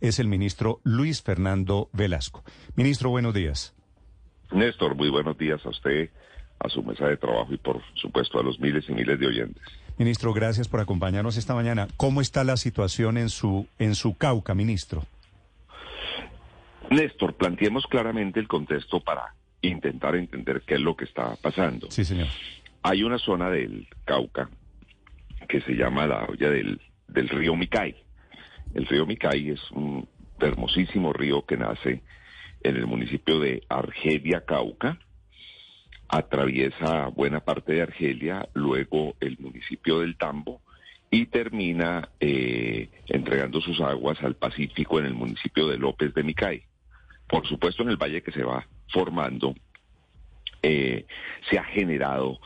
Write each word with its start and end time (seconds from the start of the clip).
es 0.00 0.18
el 0.18 0.26
ministro 0.26 0.80
Luis 0.84 1.22
Fernando 1.22 1.88
Velasco. 1.92 2.42
Ministro, 2.76 3.10
buenos 3.10 3.34
días. 3.34 3.74
Néstor, 4.52 4.94
muy 4.94 5.10
buenos 5.10 5.38
días 5.38 5.64
a 5.64 5.68
usted, 5.68 6.10
a 6.58 6.68
su 6.68 6.82
mesa 6.82 7.06
de 7.06 7.16
trabajo 7.16 7.52
y 7.52 7.56
por 7.56 7.80
supuesto 7.94 8.38
a 8.40 8.42
los 8.42 8.58
miles 8.58 8.84
y 8.88 8.92
miles 8.92 9.18
de 9.18 9.26
oyentes. 9.26 9.62
Ministro, 9.98 10.32
gracias 10.32 10.66
por 10.66 10.80
acompañarnos 10.80 11.36
esta 11.36 11.54
mañana. 11.54 11.86
¿Cómo 11.96 12.20
está 12.20 12.42
la 12.42 12.56
situación 12.56 13.18
en 13.18 13.28
su, 13.28 13.66
en 13.78 13.94
su 13.94 14.16
Cauca, 14.16 14.54
ministro? 14.54 15.04
Néstor, 16.90 17.34
planteemos 17.34 17.86
claramente 17.86 18.40
el 18.40 18.48
contexto 18.48 19.00
para 19.00 19.34
intentar 19.62 20.16
entender 20.16 20.62
qué 20.66 20.74
es 20.74 20.80
lo 20.80 20.96
que 20.96 21.04
está 21.04 21.36
pasando. 21.36 21.90
Sí, 21.90 22.04
señor. 22.04 22.28
Hay 22.82 23.02
una 23.02 23.18
zona 23.18 23.50
del 23.50 23.86
Cauca 24.04 24.48
que 25.48 25.60
se 25.60 25.72
llama 25.72 26.06
la 26.06 26.24
olla 26.24 26.50
del, 26.50 26.80
del 27.08 27.28
río 27.28 27.54
Micay. 27.54 27.94
El 28.74 28.86
río 28.86 29.06
Micay 29.06 29.50
es 29.50 29.70
un 29.72 30.08
hermosísimo 30.38 31.12
río 31.12 31.44
que 31.44 31.56
nace 31.56 32.02
en 32.62 32.76
el 32.76 32.86
municipio 32.86 33.40
de 33.40 33.62
Argelia, 33.68 34.44
Cauca, 34.44 34.98
atraviesa 36.08 37.08
buena 37.08 37.40
parte 37.40 37.72
de 37.72 37.82
Argelia, 37.82 38.48
luego 38.54 39.14
el 39.20 39.38
municipio 39.38 40.00
del 40.00 40.16
Tambo 40.16 40.60
y 41.10 41.26
termina 41.26 42.08
eh, 42.20 42.88
entregando 43.06 43.60
sus 43.60 43.80
aguas 43.80 44.22
al 44.22 44.36
Pacífico 44.36 44.98
en 45.00 45.06
el 45.06 45.14
municipio 45.14 45.66
de 45.66 45.76
López 45.76 46.14
de 46.14 46.22
Micay. 46.22 46.62
Por 47.28 47.46
supuesto, 47.46 47.82
en 47.82 47.90
el 47.90 47.96
valle 47.96 48.22
que 48.22 48.32
se 48.32 48.44
va 48.44 48.66
formando, 48.92 49.54
eh, 50.62 51.06
se 51.48 51.58
ha 51.58 51.64
generado 51.64 52.38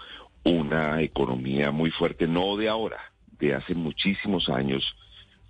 una 0.45 1.01
economía 1.03 1.71
muy 1.71 1.91
fuerte, 1.91 2.27
no 2.27 2.57
de 2.57 2.69
ahora, 2.69 3.01
de 3.39 3.55
hace 3.55 3.75
muchísimos 3.75 4.49
años, 4.49 4.85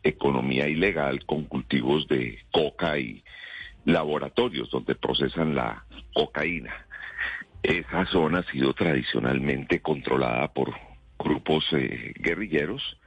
economía 0.05 0.69
ilegal 0.69 1.25
con 1.25 1.45
cultivos 1.45 2.07
de 2.07 2.39
coca 2.53 2.99
y 2.99 3.25
laboratorios 3.85 4.71
donde 4.71 4.95
procesan 4.95 5.55
la 5.55 5.85
cocaína. 6.15 6.87
Esa 7.63 8.05
zona 8.07 8.41
ha 8.41 8.53
sido 8.53 8.75
tradicionalmente 8.75 9.81
controlada 9.81 10.49
por 10.49 10.75
grupos 11.19 11.65
eh, 11.73 12.13
guerrilleros. 12.17 12.99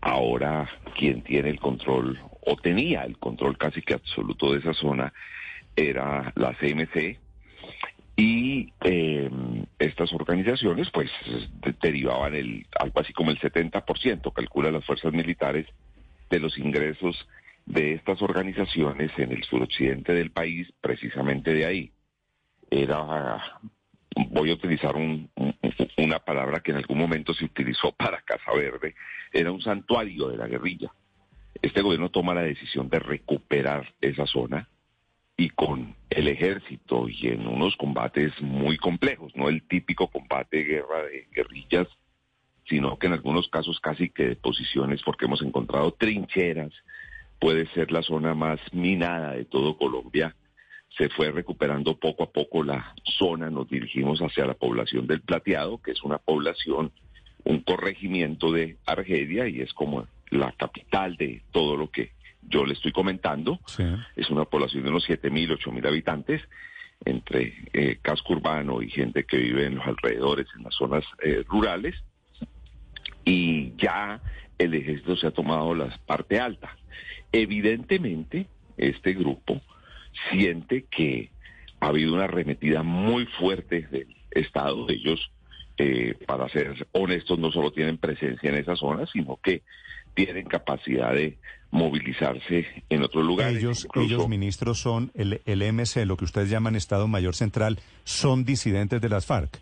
Ahora 0.00 0.68
quien 0.98 1.22
tiene 1.22 1.50
el 1.50 1.60
control, 1.60 2.18
o 2.44 2.56
tenía 2.56 3.04
el 3.04 3.16
control 3.18 3.56
casi 3.56 3.80
que 3.80 3.94
absoluto 3.94 4.52
de 4.52 4.58
esa 4.58 4.74
zona, 4.74 5.12
era 5.76 6.32
la 6.36 6.54
CMC. 6.54 7.18
Y 8.16 8.72
em, 8.80 9.64
estas 9.78 10.12
organizaciones 10.12 10.88
pues 10.90 11.10
derivaban 11.80 12.34
el, 12.34 12.66
algo 12.78 13.00
así 13.00 13.12
como 13.12 13.30
el 13.30 13.40
70%, 13.40 14.32
calcula 14.32 14.70
las 14.70 14.84
fuerzas 14.84 15.12
militares, 15.12 15.66
de 16.34 16.40
los 16.40 16.58
ingresos 16.58 17.28
de 17.64 17.94
estas 17.94 18.20
organizaciones 18.20 19.12
en 19.18 19.30
el 19.30 19.44
suroccidente 19.44 20.12
del 20.12 20.32
país, 20.32 20.68
precisamente 20.80 21.54
de 21.54 21.64
ahí. 21.64 21.92
Era, 22.68 23.40
voy 24.30 24.50
a 24.50 24.54
utilizar 24.54 24.96
una 24.96 26.18
palabra 26.18 26.58
que 26.58 26.72
en 26.72 26.78
algún 26.78 26.98
momento 26.98 27.32
se 27.34 27.44
utilizó 27.44 27.92
para 27.96 28.20
Casa 28.22 28.52
Verde, 28.52 28.96
era 29.32 29.52
un 29.52 29.62
santuario 29.62 30.28
de 30.28 30.36
la 30.36 30.48
guerrilla. 30.48 30.92
Este 31.62 31.82
gobierno 31.82 32.10
toma 32.10 32.34
la 32.34 32.42
decisión 32.42 32.88
de 32.88 32.98
recuperar 32.98 33.94
esa 34.00 34.26
zona 34.26 34.68
y 35.36 35.50
con 35.50 35.94
el 36.10 36.26
ejército 36.26 37.08
y 37.08 37.28
en 37.28 37.46
unos 37.46 37.76
combates 37.76 38.32
muy 38.42 38.76
complejos, 38.76 39.32
no 39.36 39.48
el 39.48 39.62
típico 39.68 40.08
combate 40.08 40.58
de 40.58 40.64
guerra 40.64 41.02
de 41.04 41.28
guerrillas, 41.32 41.86
sino 42.68 42.98
que 42.98 43.06
en 43.06 43.14
algunos 43.14 43.48
casos 43.48 43.80
casi 43.80 44.10
que 44.10 44.28
de 44.28 44.36
posiciones 44.36 45.02
porque 45.02 45.26
hemos 45.26 45.42
encontrado 45.42 45.92
trincheras, 45.92 46.72
puede 47.38 47.66
ser 47.74 47.92
la 47.92 48.02
zona 48.02 48.34
más 48.34 48.60
minada 48.72 49.32
de 49.32 49.44
todo 49.44 49.76
Colombia. 49.76 50.34
Se 50.96 51.08
fue 51.08 51.30
recuperando 51.30 51.98
poco 51.98 52.22
a 52.22 52.30
poco 52.30 52.62
la 52.62 52.94
zona, 53.18 53.50
nos 53.50 53.68
dirigimos 53.68 54.20
hacia 54.20 54.46
la 54.46 54.54
población 54.54 55.06
del 55.06 55.20
Plateado, 55.20 55.78
que 55.78 55.90
es 55.90 56.02
una 56.04 56.18
población, 56.18 56.92
un 57.44 57.60
corregimiento 57.60 58.52
de 58.52 58.76
Argelia 58.86 59.48
y 59.48 59.60
es 59.60 59.72
como 59.74 60.06
la 60.30 60.52
capital 60.52 61.16
de 61.16 61.42
todo 61.52 61.76
lo 61.76 61.90
que 61.90 62.12
yo 62.48 62.64
le 62.64 62.74
estoy 62.74 62.92
comentando. 62.92 63.58
Es 64.16 64.30
una 64.30 64.44
población 64.44 64.84
de 64.84 64.90
unos 64.90 65.08
7.000, 65.08 65.58
8.000 65.58 65.86
habitantes, 65.86 66.42
entre 67.04 67.54
eh, 67.72 67.98
casco 68.00 68.34
urbano 68.34 68.82
y 68.82 68.90
gente 68.90 69.24
que 69.24 69.36
vive 69.36 69.66
en 69.66 69.76
los 69.76 69.86
alrededores, 69.86 70.46
en 70.56 70.64
las 70.64 70.74
zonas 70.74 71.04
eh, 71.22 71.44
rurales. 71.46 71.94
Y 73.24 73.72
ya 73.76 74.20
el 74.58 74.74
ejército 74.74 75.16
se 75.16 75.26
ha 75.26 75.30
tomado 75.30 75.74
la 75.74 75.96
parte 76.06 76.40
alta. 76.40 76.76
Evidentemente, 77.32 78.46
este 78.76 79.14
grupo 79.14 79.60
siente 80.30 80.84
que 80.90 81.30
ha 81.80 81.88
habido 81.88 82.14
una 82.14 82.24
arremetida 82.24 82.82
muy 82.82 83.26
fuerte 83.26 83.82
del 83.90 84.14
Estado. 84.30 84.88
Ellos, 84.88 85.30
eh, 85.78 86.14
para 86.26 86.48
ser 86.48 86.86
honestos, 86.92 87.38
no 87.38 87.50
solo 87.50 87.72
tienen 87.72 87.98
presencia 87.98 88.50
en 88.50 88.56
esa 88.56 88.76
zona, 88.76 89.06
sino 89.06 89.38
que 89.42 89.62
tienen 90.14 90.46
capacidad 90.46 91.12
de 91.12 91.38
movilizarse 91.70 92.84
en 92.88 93.02
otros 93.02 93.24
lugares. 93.24 93.58
Ellos, 93.58 93.88
ellos 93.96 94.28
ministros, 94.28 94.78
son 94.78 95.10
el, 95.14 95.42
el 95.44 95.72
MC, 95.72 96.06
lo 96.06 96.16
que 96.16 96.24
ustedes 96.24 96.48
llaman 96.48 96.76
Estado 96.76 97.08
Mayor 97.08 97.34
Central, 97.34 97.80
son 98.04 98.44
disidentes 98.44 99.00
de 99.00 99.08
las 99.08 99.26
FARC. 99.26 99.58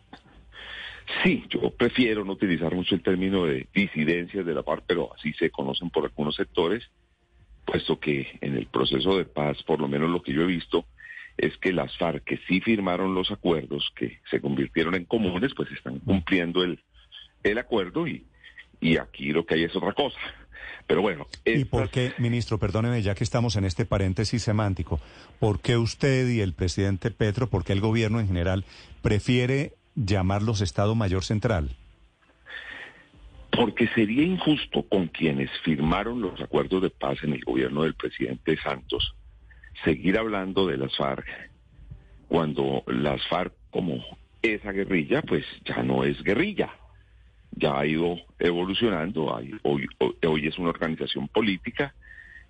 Sí, 1.22 1.44
yo 1.48 1.70
prefiero 1.70 2.24
no 2.24 2.32
utilizar 2.32 2.74
mucho 2.74 2.94
el 2.94 3.02
término 3.02 3.44
de 3.44 3.66
disidencias 3.74 4.46
de 4.46 4.54
la 4.54 4.62
FARC, 4.62 4.84
pero 4.86 5.14
así 5.14 5.32
se 5.34 5.50
conocen 5.50 5.90
por 5.90 6.04
algunos 6.04 6.34
sectores 6.36 6.88
puesto 7.64 7.98
que 7.98 8.38
en 8.40 8.56
el 8.56 8.66
proceso 8.66 9.16
de 9.16 9.24
paz, 9.24 9.62
por 9.62 9.80
lo 9.80 9.88
menos 9.88 10.10
lo 10.10 10.22
que 10.22 10.32
yo 10.32 10.42
he 10.42 10.46
visto, 10.46 10.84
es 11.36 11.56
que 11.58 11.72
las 11.72 11.96
FARC 11.96 12.24
que 12.24 12.38
sí 12.48 12.60
firmaron 12.60 13.14
los 13.14 13.30
acuerdos, 13.30 13.92
que 13.96 14.18
se 14.30 14.40
convirtieron 14.40 14.94
en 14.94 15.04
comunes, 15.04 15.52
pues 15.56 15.70
están 15.72 15.98
cumpliendo 16.00 16.62
el, 16.62 16.80
el 17.42 17.58
acuerdo 17.58 18.06
y, 18.06 18.26
y 18.80 18.98
aquí 18.98 19.32
lo 19.32 19.46
que 19.46 19.54
hay 19.54 19.64
es 19.64 19.74
otra 19.74 19.92
cosa. 19.92 20.18
Pero 20.86 21.00
bueno. 21.00 21.26
¿Y 21.44 21.64
por 21.64 21.90
qué, 21.90 22.12
ministro, 22.18 22.58
perdóneme, 22.58 23.02
ya 23.02 23.14
que 23.14 23.24
estamos 23.24 23.56
en 23.56 23.64
este 23.64 23.84
paréntesis 23.84 24.42
semántico, 24.42 25.00
por 25.38 25.60
qué 25.60 25.76
usted 25.76 26.28
y 26.28 26.40
el 26.40 26.54
presidente 26.54 27.10
Petro, 27.10 27.48
por 27.48 27.64
qué 27.64 27.72
el 27.72 27.80
gobierno 27.80 28.20
en 28.20 28.26
general 28.26 28.64
prefiere 29.00 29.74
llamarlos 29.94 30.60
Estado 30.60 30.94
Mayor 30.94 31.24
Central? 31.24 31.76
porque 33.52 33.86
sería 33.88 34.22
injusto 34.22 34.82
con 34.88 35.08
quienes 35.08 35.50
firmaron 35.62 36.22
los 36.22 36.40
acuerdos 36.40 36.82
de 36.82 36.90
paz 36.90 37.18
en 37.22 37.34
el 37.34 37.44
gobierno 37.44 37.82
del 37.82 37.94
presidente 37.94 38.56
Santos 38.56 39.14
seguir 39.84 40.18
hablando 40.18 40.66
de 40.66 40.78
las 40.78 40.96
FARC 40.96 41.26
cuando 42.28 42.82
las 42.86 43.26
FARC 43.28 43.52
como 43.70 44.02
esa 44.40 44.72
guerrilla 44.72 45.22
pues 45.22 45.44
ya 45.64 45.82
no 45.82 46.02
es 46.02 46.22
guerrilla, 46.22 46.70
ya 47.52 47.78
ha 47.78 47.86
ido 47.86 48.16
evolucionando, 48.38 49.26
hoy, 49.62 49.86
hoy, 50.22 50.46
es 50.46 50.58
una 50.58 50.70
organización 50.70 51.28
política 51.28 51.94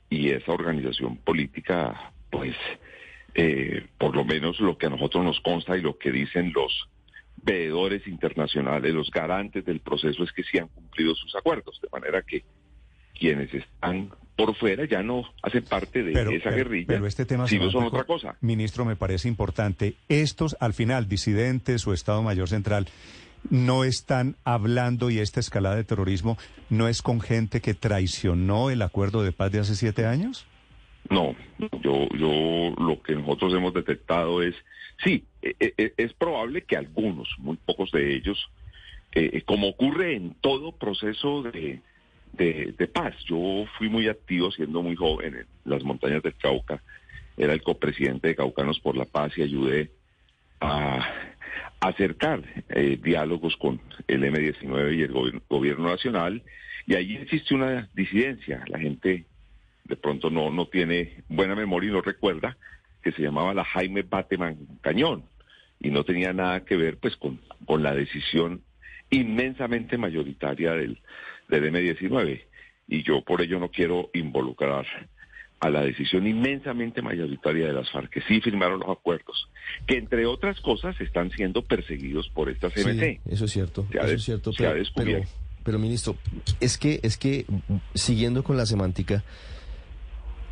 y 0.08 0.30
esa 0.30 0.52
organización 0.52 1.16
política 1.16 2.12
pues 2.30 2.54
eh, 3.34 3.86
por 3.98 4.14
lo 4.14 4.24
menos 4.24 4.60
lo 4.60 4.78
que 4.78 4.86
a 4.86 4.90
nosotros 4.90 5.24
nos 5.24 5.40
consta 5.40 5.76
y 5.76 5.80
lo 5.80 5.98
que 5.98 6.12
dicen 6.12 6.52
los 6.54 6.88
veedores 7.36 8.06
internacionales, 8.06 8.94
los 8.94 9.10
garantes 9.10 9.64
del 9.64 9.80
proceso 9.80 10.22
es 10.22 10.32
que 10.32 10.42
sí 10.44 10.58
han 10.58 10.68
cumplido 10.68 11.14
sus 11.14 11.34
acuerdos, 11.34 11.80
de 11.82 11.88
manera 11.90 12.22
que 12.22 12.44
quienes 13.18 13.52
están 13.54 14.10
por 14.36 14.54
fuera 14.56 14.84
ya 14.86 15.02
no 15.02 15.24
hacen 15.42 15.64
parte 15.64 16.02
de 16.02 16.36
esa 16.36 16.50
guerrilla. 16.50 16.86
Pero 16.88 17.06
este 17.06 17.24
tema 17.24 17.46
si 17.46 17.58
no 17.58 17.70
son 17.70 17.84
otra 17.84 18.04
cosa. 18.04 18.36
Ministro, 18.40 18.84
me 18.84 18.96
parece 18.96 19.28
importante. 19.28 19.94
Estos, 20.08 20.56
al 20.58 20.72
final, 20.72 21.08
disidentes 21.08 21.86
o 21.86 21.92
Estado 21.92 22.22
Mayor 22.22 22.48
Central, 22.48 22.88
no 23.50 23.84
están 23.84 24.36
hablando 24.44 25.10
y 25.10 25.18
esta 25.18 25.40
escalada 25.40 25.76
de 25.76 25.84
terrorismo 25.84 26.38
no 26.70 26.88
es 26.88 27.02
con 27.02 27.20
gente 27.20 27.60
que 27.60 27.74
traicionó 27.74 28.70
el 28.70 28.82
acuerdo 28.82 29.22
de 29.22 29.32
paz 29.32 29.52
de 29.52 29.60
hace 29.60 29.74
siete 29.74 30.06
años. 30.06 30.46
No, 31.10 31.34
yo, 31.82 32.08
yo 32.16 32.72
lo 32.78 33.02
que 33.02 33.14
nosotros 33.14 33.52
hemos 33.54 33.74
detectado 33.74 34.42
es, 34.42 34.54
sí, 35.02 35.24
e, 35.42 35.54
e, 35.58 35.74
e, 35.76 35.94
es 35.96 36.12
probable 36.14 36.62
que 36.62 36.76
algunos, 36.76 37.28
muy 37.38 37.56
pocos 37.56 37.90
de 37.92 38.14
ellos, 38.14 38.50
eh, 39.12 39.42
como 39.42 39.68
ocurre 39.68 40.16
en 40.16 40.34
todo 40.40 40.72
proceso 40.72 41.42
de, 41.42 41.80
de, 42.32 42.88
paz, 42.88 43.14
yo 43.26 43.66
fui 43.78 43.88
muy 43.88 44.08
activo 44.08 44.50
siendo 44.50 44.82
muy 44.82 44.96
joven 44.96 45.34
en 45.36 45.46
las 45.64 45.82
montañas 45.84 46.22
del 46.22 46.34
Cauca, 46.34 46.82
era 47.36 47.52
el 47.52 47.62
copresidente 47.62 48.28
de 48.28 48.36
Caucanos 48.36 48.80
por 48.80 48.96
la 48.96 49.04
Paz 49.04 49.36
y 49.36 49.42
ayudé 49.42 49.90
a 50.60 51.06
acercar 51.80 52.42
eh, 52.68 52.98
diálogos 53.02 53.56
con 53.56 53.80
el 54.06 54.24
M-19 54.24 54.96
y 54.96 55.02
el 55.02 55.40
gobierno 55.48 55.88
nacional, 55.88 56.42
y 56.86 56.94
allí 56.94 57.16
existe 57.16 57.54
una 57.54 57.88
disidencia, 57.94 58.64
la 58.68 58.78
gente 58.78 59.26
de 59.84 59.96
pronto 59.96 60.30
no, 60.30 60.50
no 60.50 60.66
tiene 60.66 61.22
buena 61.28 61.54
memoria 61.54 61.90
y 61.90 61.92
no 61.92 62.00
recuerda, 62.00 62.56
que 63.02 63.12
se 63.12 63.22
llamaba 63.22 63.54
la 63.54 63.64
Jaime 63.64 64.02
Bateman 64.02 64.56
Cañón 64.80 65.24
y 65.80 65.90
no 65.90 66.04
tenía 66.04 66.32
nada 66.32 66.64
que 66.64 66.76
ver 66.76 66.98
pues 66.98 67.16
con, 67.16 67.40
con 67.66 67.82
la 67.82 67.94
decisión 67.94 68.62
inmensamente 69.10 69.98
mayoritaria 69.98 70.72
del, 70.72 71.00
del 71.48 71.72
M19 71.72 72.42
y 72.88 73.02
yo 73.02 73.22
por 73.22 73.42
ello 73.42 73.58
no 73.58 73.70
quiero 73.70 74.10
involucrar 74.14 74.86
a 75.62 75.70
la 75.70 75.82
decisión 75.82 76.26
inmensamente 76.26 77.02
mayoritaria 77.02 77.68
de 77.68 77.72
las 77.72 77.88
FARC, 77.90 78.10
que 78.10 78.20
sí 78.22 78.40
firmaron 78.40 78.80
los 78.80 78.88
acuerdos, 78.88 79.48
que 79.86 79.96
entre 79.96 80.26
otras 80.26 80.60
cosas 80.60 81.00
están 81.00 81.30
siendo 81.30 81.62
perseguidos 81.62 82.28
por 82.30 82.50
esta 82.50 82.68
CMC. 82.68 83.20
eso 83.30 83.44
es 83.44 83.52
cierto, 83.52 83.86
eso 83.92 84.12
es 84.12 84.24
cierto, 84.24 84.50
pero, 84.58 85.22
pero, 85.62 85.78
ministro, 85.78 86.16
es 86.58 86.78
que, 86.78 86.98
es 87.04 87.16
que, 87.16 87.46
siguiendo 87.94 88.42
con 88.42 88.56
la 88.56 88.66
semántica, 88.66 89.22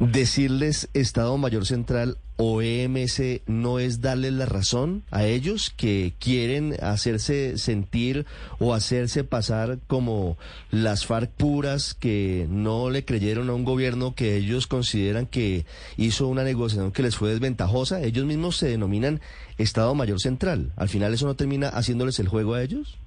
decirles 0.01 0.89
Estado 0.95 1.37
Mayor 1.37 1.67
Central 1.67 2.17
o 2.39 2.63
EMC 2.63 3.43
no 3.47 3.79
es 3.79 4.01
darles 4.01 4.33
la 4.33 4.47
razón 4.47 5.03
a 5.11 5.27
ellos 5.27 5.69
que 5.69 6.15
quieren 6.19 6.75
hacerse 6.81 7.59
sentir 7.59 8.25
o 8.59 8.73
hacerse 8.73 9.25
pasar 9.25 9.79
como 9.87 10.39
las 10.71 11.05
FARC 11.05 11.31
puras 11.31 11.93
que 11.93 12.47
no 12.49 12.89
le 12.89 13.05
creyeron 13.05 13.51
a 13.51 13.55
un 13.55 13.65
gobierno 13.65 14.15
que 14.15 14.37
ellos 14.37 14.67
consideran 14.67 15.27
que 15.27 15.67
hizo 15.99 16.29
una 16.29 16.45
negociación 16.45 16.93
que 16.93 17.03
les 17.03 17.17
fue 17.17 17.29
desventajosa. 17.29 18.01
Ellos 18.03 18.25
mismos 18.25 18.57
se 18.57 18.69
denominan 18.69 19.21
Estado 19.59 19.95
Mayor 19.95 20.19
Central. 20.19 20.73
¿Al 20.77 20.89
final 20.89 21.13
eso 21.13 21.27
no 21.27 21.37
termina 21.37 21.69
haciéndoles 21.69 22.19
el 22.21 22.29
juego 22.29 22.55
a 22.55 22.63
ellos? 22.63 22.99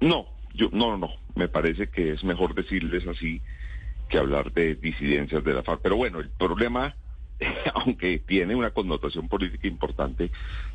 No, 0.00 0.26
yo 0.54 0.68
no, 0.72 0.90
no, 0.90 0.98
no. 0.98 1.08
Me 1.36 1.48
parece 1.48 1.88
que 1.88 2.12
es 2.12 2.24
mejor 2.24 2.56
decirles 2.56 3.06
así 3.06 3.40
que 4.12 4.18
hablar 4.18 4.52
de 4.52 4.74
disidencias 4.74 5.42
de 5.42 5.54
la 5.54 5.62
FARC. 5.62 5.80
Pero 5.82 5.96
bueno, 5.96 6.20
el 6.20 6.28
problema, 6.28 6.94
aunque 7.74 8.18
tiene 8.18 8.54
una 8.54 8.70
connotación 8.70 9.26
política 9.26 9.66
importante, 9.66 10.30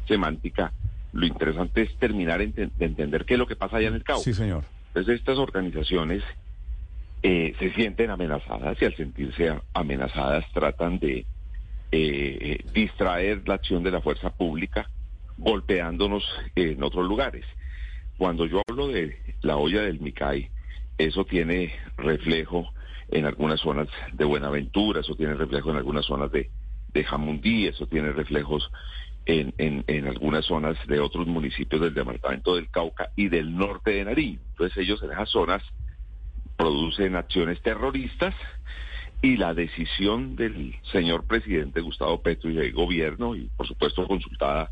semántica, 0.07 0.74
lo 1.13 1.25
interesante 1.25 1.84
es 1.84 1.95
terminar 1.98 2.39
de 2.39 2.69
entender 2.80 3.25
qué 3.25 3.36
es 3.36 3.39
lo 3.39 3.45
que 3.48 3.56
pasa 3.56 3.78
allá 3.78 3.89
en 3.89 3.94
el 3.94 4.04
Cauca. 4.04 4.24
Sí, 4.24 4.34
señor. 4.34 4.66
Entonces 4.88 5.19
estas 5.19 5.38
organizaciones 5.38 6.24
eh, 7.22 7.54
se 7.60 7.72
sienten 7.74 8.10
amenazadas 8.10 8.81
y 8.81 8.86
al 8.86 8.95
sentirse 8.95 9.54
amenazadas 9.74 10.44
tratan 10.51 10.98
de 10.98 11.25
eh, 11.92 12.66
distraer 12.74 13.48
la 13.48 13.54
acción 13.54 13.84
de 13.84 13.92
la 13.92 14.01
fuerza 14.01 14.31
pública 14.31 14.89
golpeándonos 15.38 16.24
en 16.56 16.81
otros 16.81 17.07
lugares. 17.07 17.45
Cuando 18.18 18.48
yo 18.48 18.63
hablo 18.68 18.88
de 18.88 19.16
la 19.42 19.57
olla 19.57 19.84
del 19.84 20.00
Micay, 20.00 20.50
eso 20.98 21.24
tiene 21.25 21.72
reflejo 21.98 22.74
en 23.09 23.25
algunas 23.25 23.59
zonas 23.59 23.88
de 24.13 24.25
Buenaventura, 24.25 25.01
eso 25.01 25.15
tiene 25.15 25.36
reflejo 25.36 25.71
en 25.71 25.77
algunas 25.77 26.06
zonas 26.06 26.31
de, 26.31 26.50
de 26.94 27.04
Jamundí, 27.04 27.68
eso 27.68 27.88
tiene 27.88 28.12
reflejos 28.12 28.69
en, 29.25 29.54
en, 29.57 30.07
algunas 30.07 30.45
zonas 30.45 30.77
de 30.88 31.00
otros 31.00 31.27
municipios 31.27 31.81
del 31.81 31.94
departamento 31.94 32.56
del 32.56 32.69
Cauca 32.69 33.09
y 33.15 33.27
del 33.27 33.56
norte 33.56 33.92
de 33.92 34.06
Nariño. 34.06 34.39
Entonces 34.51 34.77
ellos 34.77 35.04
en 35.04 35.12
esas 35.12 35.30
zonas 35.30 35.62
producen 36.56 37.15
acciones 37.15 37.62
terroristas 37.62 38.33
y 39.21 39.36
la 39.36 39.53
decisión 39.53 40.36
del 40.36 40.75
señor 40.92 41.25
presidente 41.25 41.81
Gustavo 41.81 42.21
Petro 42.21 42.50
y 42.50 42.56
del 42.56 42.71
gobierno, 42.71 43.36
y 43.36 43.50
por 43.57 43.68
supuesto 43.68 44.07
consultada 44.07 44.71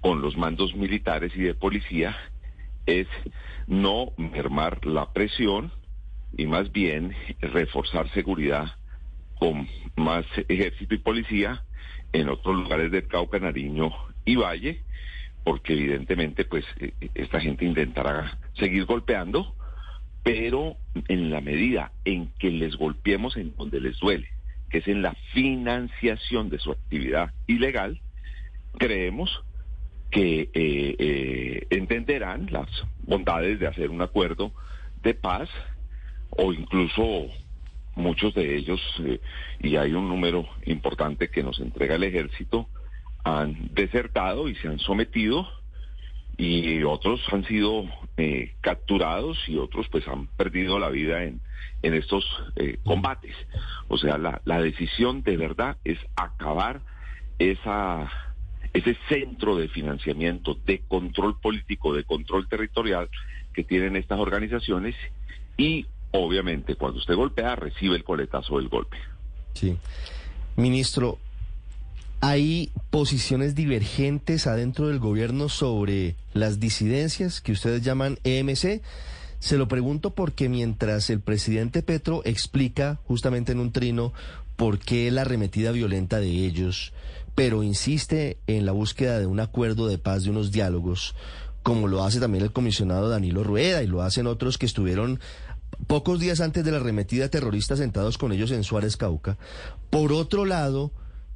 con 0.00 0.20
los 0.20 0.36
mandos 0.36 0.74
militares 0.76 1.32
y 1.34 1.40
de 1.40 1.54
policía, 1.54 2.16
es 2.86 3.08
no 3.66 4.12
mermar 4.16 4.86
la 4.86 5.12
presión 5.12 5.72
y 6.38 6.46
más 6.46 6.72
bien 6.72 7.14
reforzar 7.40 8.08
seguridad 8.14 8.68
con 9.38 9.68
más 9.96 10.24
ejército 10.48 10.94
y 10.94 10.98
policía 10.98 11.64
en 12.12 12.28
otros 12.28 12.56
lugares 12.56 12.90
del 12.90 13.06
Cauca, 13.08 13.38
Nariño 13.38 13.90
y 14.24 14.36
Valle, 14.36 14.80
porque 15.44 15.74
evidentemente 15.74 16.44
pues 16.44 16.64
e, 16.78 16.94
e, 17.00 17.10
esta 17.14 17.40
gente 17.40 17.64
intentará 17.64 18.38
seguir 18.54 18.84
golpeando, 18.84 19.52
pero 20.22 20.76
en 21.08 21.30
la 21.30 21.40
medida 21.40 21.92
en 22.04 22.28
que 22.38 22.50
les 22.50 22.76
golpeemos 22.76 23.36
en 23.36 23.54
donde 23.56 23.80
les 23.80 23.98
duele, 23.98 24.28
que 24.70 24.78
es 24.78 24.88
en 24.88 25.02
la 25.02 25.14
financiación 25.32 26.50
de 26.50 26.60
su 26.60 26.70
actividad 26.70 27.32
ilegal, 27.48 28.00
creemos 28.78 29.42
que 30.12 30.42
eh, 30.42 30.50
eh, 30.54 31.66
entenderán 31.70 32.46
las 32.50 32.68
bondades 33.02 33.58
de 33.58 33.66
hacer 33.66 33.90
un 33.90 34.02
acuerdo 34.02 34.52
de 35.02 35.14
paz 35.14 35.50
o 36.30 36.52
incluso 36.52 37.26
muchos 37.94 38.34
de 38.34 38.56
ellos, 38.56 38.80
eh, 39.00 39.20
y 39.60 39.76
hay 39.76 39.92
un 39.92 40.08
número 40.08 40.46
importante 40.66 41.28
que 41.28 41.42
nos 41.42 41.58
entrega 41.60 41.96
el 41.96 42.04
ejército, 42.04 42.68
han 43.24 43.70
desertado 43.74 44.48
y 44.48 44.54
se 44.56 44.68
han 44.68 44.78
sometido 44.78 45.48
y 46.36 46.84
otros 46.84 47.20
han 47.32 47.44
sido 47.46 47.84
eh, 48.16 48.54
capturados 48.60 49.36
y 49.48 49.56
otros 49.56 49.88
pues 49.88 50.06
han 50.06 50.28
perdido 50.28 50.78
la 50.78 50.88
vida 50.88 51.24
en, 51.24 51.40
en 51.82 51.94
estos 51.94 52.24
eh, 52.54 52.78
combates. 52.84 53.34
O 53.88 53.98
sea, 53.98 54.18
la, 54.18 54.40
la 54.44 54.60
decisión 54.60 55.24
de 55.24 55.36
verdad 55.36 55.78
es 55.84 55.98
acabar 56.16 56.80
esa 57.40 58.08
ese 58.72 58.96
centro 59.08 59.56
de 59.56 59.68
financiamiento, 59.68 60.54
de 60.66 60.80
control 60.86 61.40
político, 61.40 61.94
de 61.94 62.04
control 62.04 62.48
territorial 62.48 63.08
que 63.54 63.64
tienen 63.64 63.96
estas 63.96 64.20
organizaciones 64.20 64.94
y 65.56 65.86
obviamente 66.12 66.74
cuando 66.74 66.98
usted 66.98 67.14
golpea 67.14 67.56
recibe 67.56 67.96
el 67.96 68.04
coletazo 68.04 68.58
del 68.58 68.68
golpe. 68.68 68.96
Sí. 69.54 69.76
Ministro, 70.56 71.18
¿hay 72.20 72.72
posiciones 72.90 73.54
divergentes 73.54 74.46
adentro 74.46 74.88
del 74.88 74.98
gobierno 74.98 75.48
sobre 75.48 76.16
las 76.32 76.60
disidencias 76.60 77.40
que 77.40 77.52
ustedes 77.52 77.82
llaman 77.82 78.18
EMC? 78.24 78.82
Se 79.38 79.56
lo 79.56 79.68
pregunto 79.68 80.14
porque 80.14 80.48
mientras 80.48 81.10
el 81.10 81.20
presidente 81.20 81.82
Petro 81.82 82.22
explica 82.24 82.98
justamente 83.04 83.52
en 83.52 83.60
un 83.60 83.70
trino 83.70 84.12
por 84.56 84.80
qué 84.80 85.10
la 85.12 85.20
arremetida 85.20 85.70
violenta 85.70 86.18
de 86.18 86.28
ellos, 86.28 86.92
pero 87.36 87.62
insiste 87.62 88.38
en 88.48 88.66
la 88.66 88.72
búsqueda 88.72 89.20
de 89.20 89.26
un 89.26 89.38
acuerdo 89.38 89.86
de 89.86 89.98
paz, 89.98 90.24
de 90.24 90.30
unos 90.30 90.50
diálogos, 90.50 91.14
como 91.62 91.86
lo 91.86 92.02
hace 92.02 92.18
también 92.18 92.42
el 92.42 92.50
comisionado 92.50 93.08
Danilo 93.08 93.44
Rueda 93.44 93.82
y 93.82 93.86
lo 93.86 94.02
hacen 94.02 94.26
otros 94.26 94.58
que 94.58 94.66
estuvieron 94.66 95.20
pocos 95.86 96.20
días 96.20 96.40
antes 96.40 96.64
de 96.64 96.70
la 96.70 96.78
arremetida 96.78 97.28
terrorista 97.28 97.76
sentados 97.76 98.18
con 98.18 98.32
ellos 98.32 98.50
en 98.50 98.64
Suárez 98.64 98.96
Cauca. 98.96 99.38
Por 99.90 100.12
otro 100.12 100.44
lado, 100.44 100.92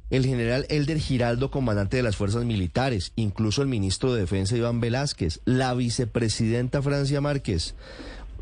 el 0.09 0.25
general 0.25 0.65
Elder 0.69 0.99
Giraldo, 0.99 1.49
comandante 1.49 1.97
de 1.97 2.03
las 2.03 2.15
fuerzas 2.15 2.45
militares, 2.45 3.13
incluso 3.15 3.61
el 3.61 3.67
ministro 3.67 4.13
de 4.13 4.21
Defensa 4.21 4.55
Iván 4.55 4.79
Velázquez, 4.79 5.41
la 5.45 5.73
vicepresidenta 5.73 6.81
Francia 6.81 7.19
Márquez, 7.19 7.75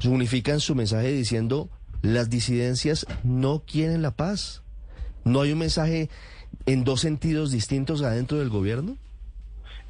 unifican 0.04 0.60
su 0.60 0.76
mensaje 0.76 1.12
diciendo 1.12 1.70
las 2.02 2.30
disidencias 2.30 3.06
no 3.24 3.64
quieren 3.66 4.02
la 4.02 4.12
paz. 4.12 4.64
¿No 5.24 5.42
hay 5.42 5.52
un 5.52 5.60
mensaje 5.60 6.10
en 6.66 6.84
dos 6.84 7.02
sentidos 7.02 7.52
distintos 7.52 8.02
adentro 8.02 8.40
del 8.40 8.50
gobierno? 8.50 8.98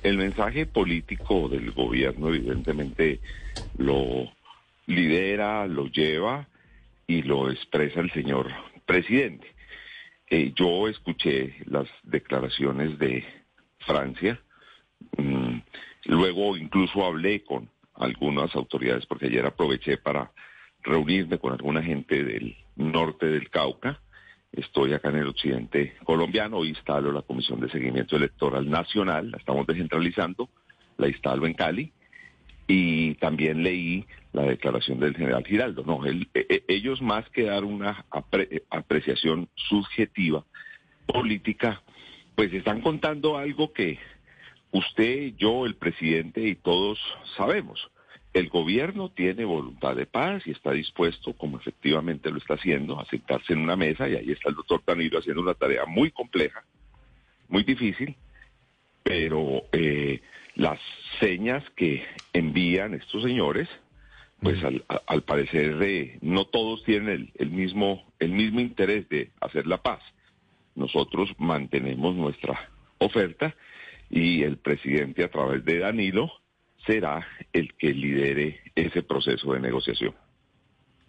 El 0.03 0.17
mensaje 0.17 0.65
político 0.65 1.47
del 1.47 1.71
gobierno 1.71 2.29
evidentemente 2.29 3.21
lo 3.77 4.29
lidera, 4.91 5.65
lo 5.67 5.88
lleva 5.88 6.48
y 7.07 7.21
lo 7.24 7.50
expresa 7.50 8.00
el 8.00 8.12
señor 8.12 8.48
presidente. 8.86 9.48
Eh, 10.29 10.53
yo 10.55 10.88
escuché 10.88 11.55
las 11.65 11.88
declaraciones 12.03 12.98
de 13.00 13.25
Francia, 13.79 14.39
mm, 15.17 15.57
luego 16.05 16.55
incluso 16.55 17.05
hablé 17.05 17.43
con 17.43 17.69
algunas 17.95 18.55
autoridades 18.55 19.05
porque 19.05 19.27
ayer 19.27 19.45
aproveché 19.45 19.98
para 19.98 20.31
reunirme 20.83 21.38
con 21.38 21.53
alguna 21.53 21.81
gente 21.83 22.24
del 22.24 22.55
norte 22.75 23.27
del 23.27 23.50
Cauca. 23.50 24.00
Estoy 24.51 24.93
acá 24.93 25.10
en 25.10 25.17
el 25.17 25.27
occidente 25.27 25.95
colombiano, 26.03 26.65
instalo 26.65 27.12
la 27.12 27.21
Comisión 27.21 27.60
de 27.60 27.69
Seguimiento 27.69 28.17
Electoral 28.17 28.69
Nacional, 28.69 29.31
la 29.31 29.38
estamos 29.38 29.65
descentralizando, 29.67 30.50
la 30.98 31.07
instalo 31.07 31.45
en 31.45 31.53
Cali 31.53 31.93
y 32.73 33.15
también 33.15 33.63
leí 33.63 34.05
la 34.31 34.43
declaración 34.43 34.97
del 35.01 35.13
general 35.13 35.45
Giraldo. 35.45 35.83
No, 35.83 36.05
e, 36.05 36.25
e, 36.33 36.63
ellos 36.69 37.01
más 37.01 37.29
que 37.31 37.43
dar 37.43 37.65
una 37.65 38.05
apreciación 38.69 39.49
subjetiva 39.55 40.45
política, 41.05 41.81
pues 42.33 42.53
están 42.53 42.79
contando 42.79 43.37
algo 43.37 43.73
que 43.73 43.99
usted, 44.71 45.33
yo, 45.37 45.65
el 45.65 45.75
presidente 45.75 46.47
y 46.47 46.55
todos 46.55 46.97
sabemos. 47.35 47.91
El 48.33 48.47
gobierno 48.47 49.09
tiene 49.09 49.43
voluntad 49.43 49.97
de 49.97 50.05
paz 50.05 50.47
y 50.47 50.51
está 50.51 50.71
dispuesto, 50.71 51.33
como 51.33 51.57
efectivamente 51.57 52.31
lo 52.31 52.37
está 52.37 52.53
haciendo, 52.53 53.01
a 53.01 53.05
sentarse 53.07 53.51
en 53.51 53.59
una 53.59 53.75
mesa 53.75 54.07
y 54.07 54.15
ahí 54.15 54.31
está 54.31 54.47
el 54.47 54.55
doctor 54.55 54.81
Tanilo 54.85 55.19
haciendo 55.19 55.41
una 55.41 55.55
tarea 55.55 55.83
muy 55.85 56.09
compleja, 56.11 56.63
muy 57.49 57.65
difícil, 57.65 58.15
pero 59.03 59.63
eh, 59.73 60.21
las 60.55 60.79
señas 61.20 61.63
que 61.75 62.03
envían 62.34 62.93
estos 62.93 63.24
señores, 63.24 63.70
pues 64.41 64.58
al, 64.63 65.22
parecer 65.24 65.77
eh, 65.84 66.17
no 66.22 66.46
todos 66.46 66.84
tienen 66.84 67.31
el, 67.36 67.51
mismo, 67.51 68.12
el 68.20 68.31
mismo 68.31 68.60
interés 68.60 69.08
de 69.10 69.29
hacer 69.39 69.67
la 69.67 69.77
paz. 69.77 70.01
Nosotros 70.74 71.29
mantenemos 71.38 72.15
nuestra 72.15 72.72
oferta 72.98 73.55
y 74.10 74.41
el 74.41 74.58
presidente 74.58 75.24
a 75.24 75.29
través 75.29 75.63
de 75.63 75.79
Danilo 75.79 76.31
será 76.88 77.27
el 77.53 77.75
que 77.75 77.93
lidere 77.93 78.62
ese 78.75 79.03
proceso 79.03 79.53
de 79.53 79.60
negociación. 79.60 80.15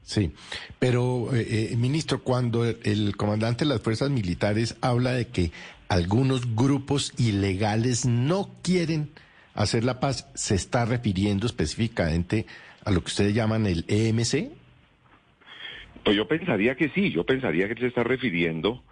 Sí, 0.03 0.33
pero 0.79 1.35
eh, 1.35 1.71
eh, 1.73 1.77
ministro, 1.77 2.23
cuando 2.23 2.67
el 2.67 3.17
comandante 3.17 3.65
de 3.65 3.71
las 3.71 3.81
fuerzas 3.81 4.11
militares 4.11 4.77
habla 4.81 5.13
de 5.13 5.29
que 5.29 5.53
algunos 5.89 6.55
grupos 6.55 7.13
ilegales 7.19 8.05
no 8.05 8.51
quieren 8.63 9.11
hacer 9.54 9.85
la 9.85 10.00
paz, 10.00 10.30
¿se 10.35 10.54
está 10.54 10.85
refiriendo 10.85 11.47
específicamente 11.47 12.47
a 12.85 12.90
lo 12.90 13.00
que 13.00 13.06
ustedes 13.06 13.35
llaman 13.35 13.66
el 13.66 13.85
EMC? 13.88 14.50
Pues 16.04 16.16
yo 16.16 16.26
pensaría 16.26 16.75
que 16.75 16.88
sí, 16.90 17.11
yo 17.12 17.25
pensaría 17.25 17.68
que 17.68 17.80
se 17.80 17.87
está 17.87 18.02
refiriendo 18.02 18.82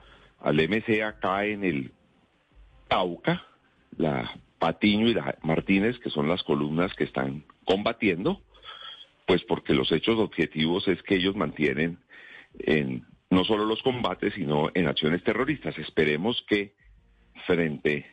al 0.41 0.61
EMC 0.61 1.03
acá 1.03 1.45
en 1.45 1.65
el 1.65 1.93
Cauca, 2.89 3.45
la 3.97 4.33
Patiño 4.59 5.09
y 5.09 5.15
la 5.15 5.37
Martínez, 5.43 5.99
que 5.99 6.11
son 6.11 6.29
las 6.29 6.43
columnas 6.43 6.93
que 6.95 7.05
están 7.05 7.45
combatiendo, 7.65 8.43
pues 9.27 9.43
porque 9.45 9.75
los 9.75 9.91
hechos 9.93 10.19
objetivos 10.19 10.87
es 10.89 11.03
que 11.03 11.17
ellos 11.17 11.35
mantienen 11.35 11.99
en 12.59 13.07
no 13.31 13.45
solo 13.45 13.65
los 13.65 13.83
combates, 13.83 14.35
sino 14.35 14.71
en 14.75 14.89
acciones 14.89 15.23
terroristas. 15.23 15.79
Esperemos 15.79 16.45
que 16.49 16.75
frente 17.47 18.07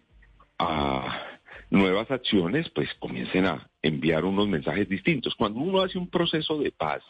a 0.59 1.36
nuevas 1.69 2.09
acciones, 2.11 2.69
pues 2.69 2.89
comiencen 2.99 3.45
a 3.45 3.69
enviar 3.81 4.25
unos 4.25 4.47
mensajes 4.47 4.87
distintos. 4.87 5.35
Cuando 5.35 5.59
uno 5.59 5.81
hace 5.81 5.97
un 5.97 6.09
proceso 6.09 6.57
de 6.59 6.71
paz, 6.71 7.03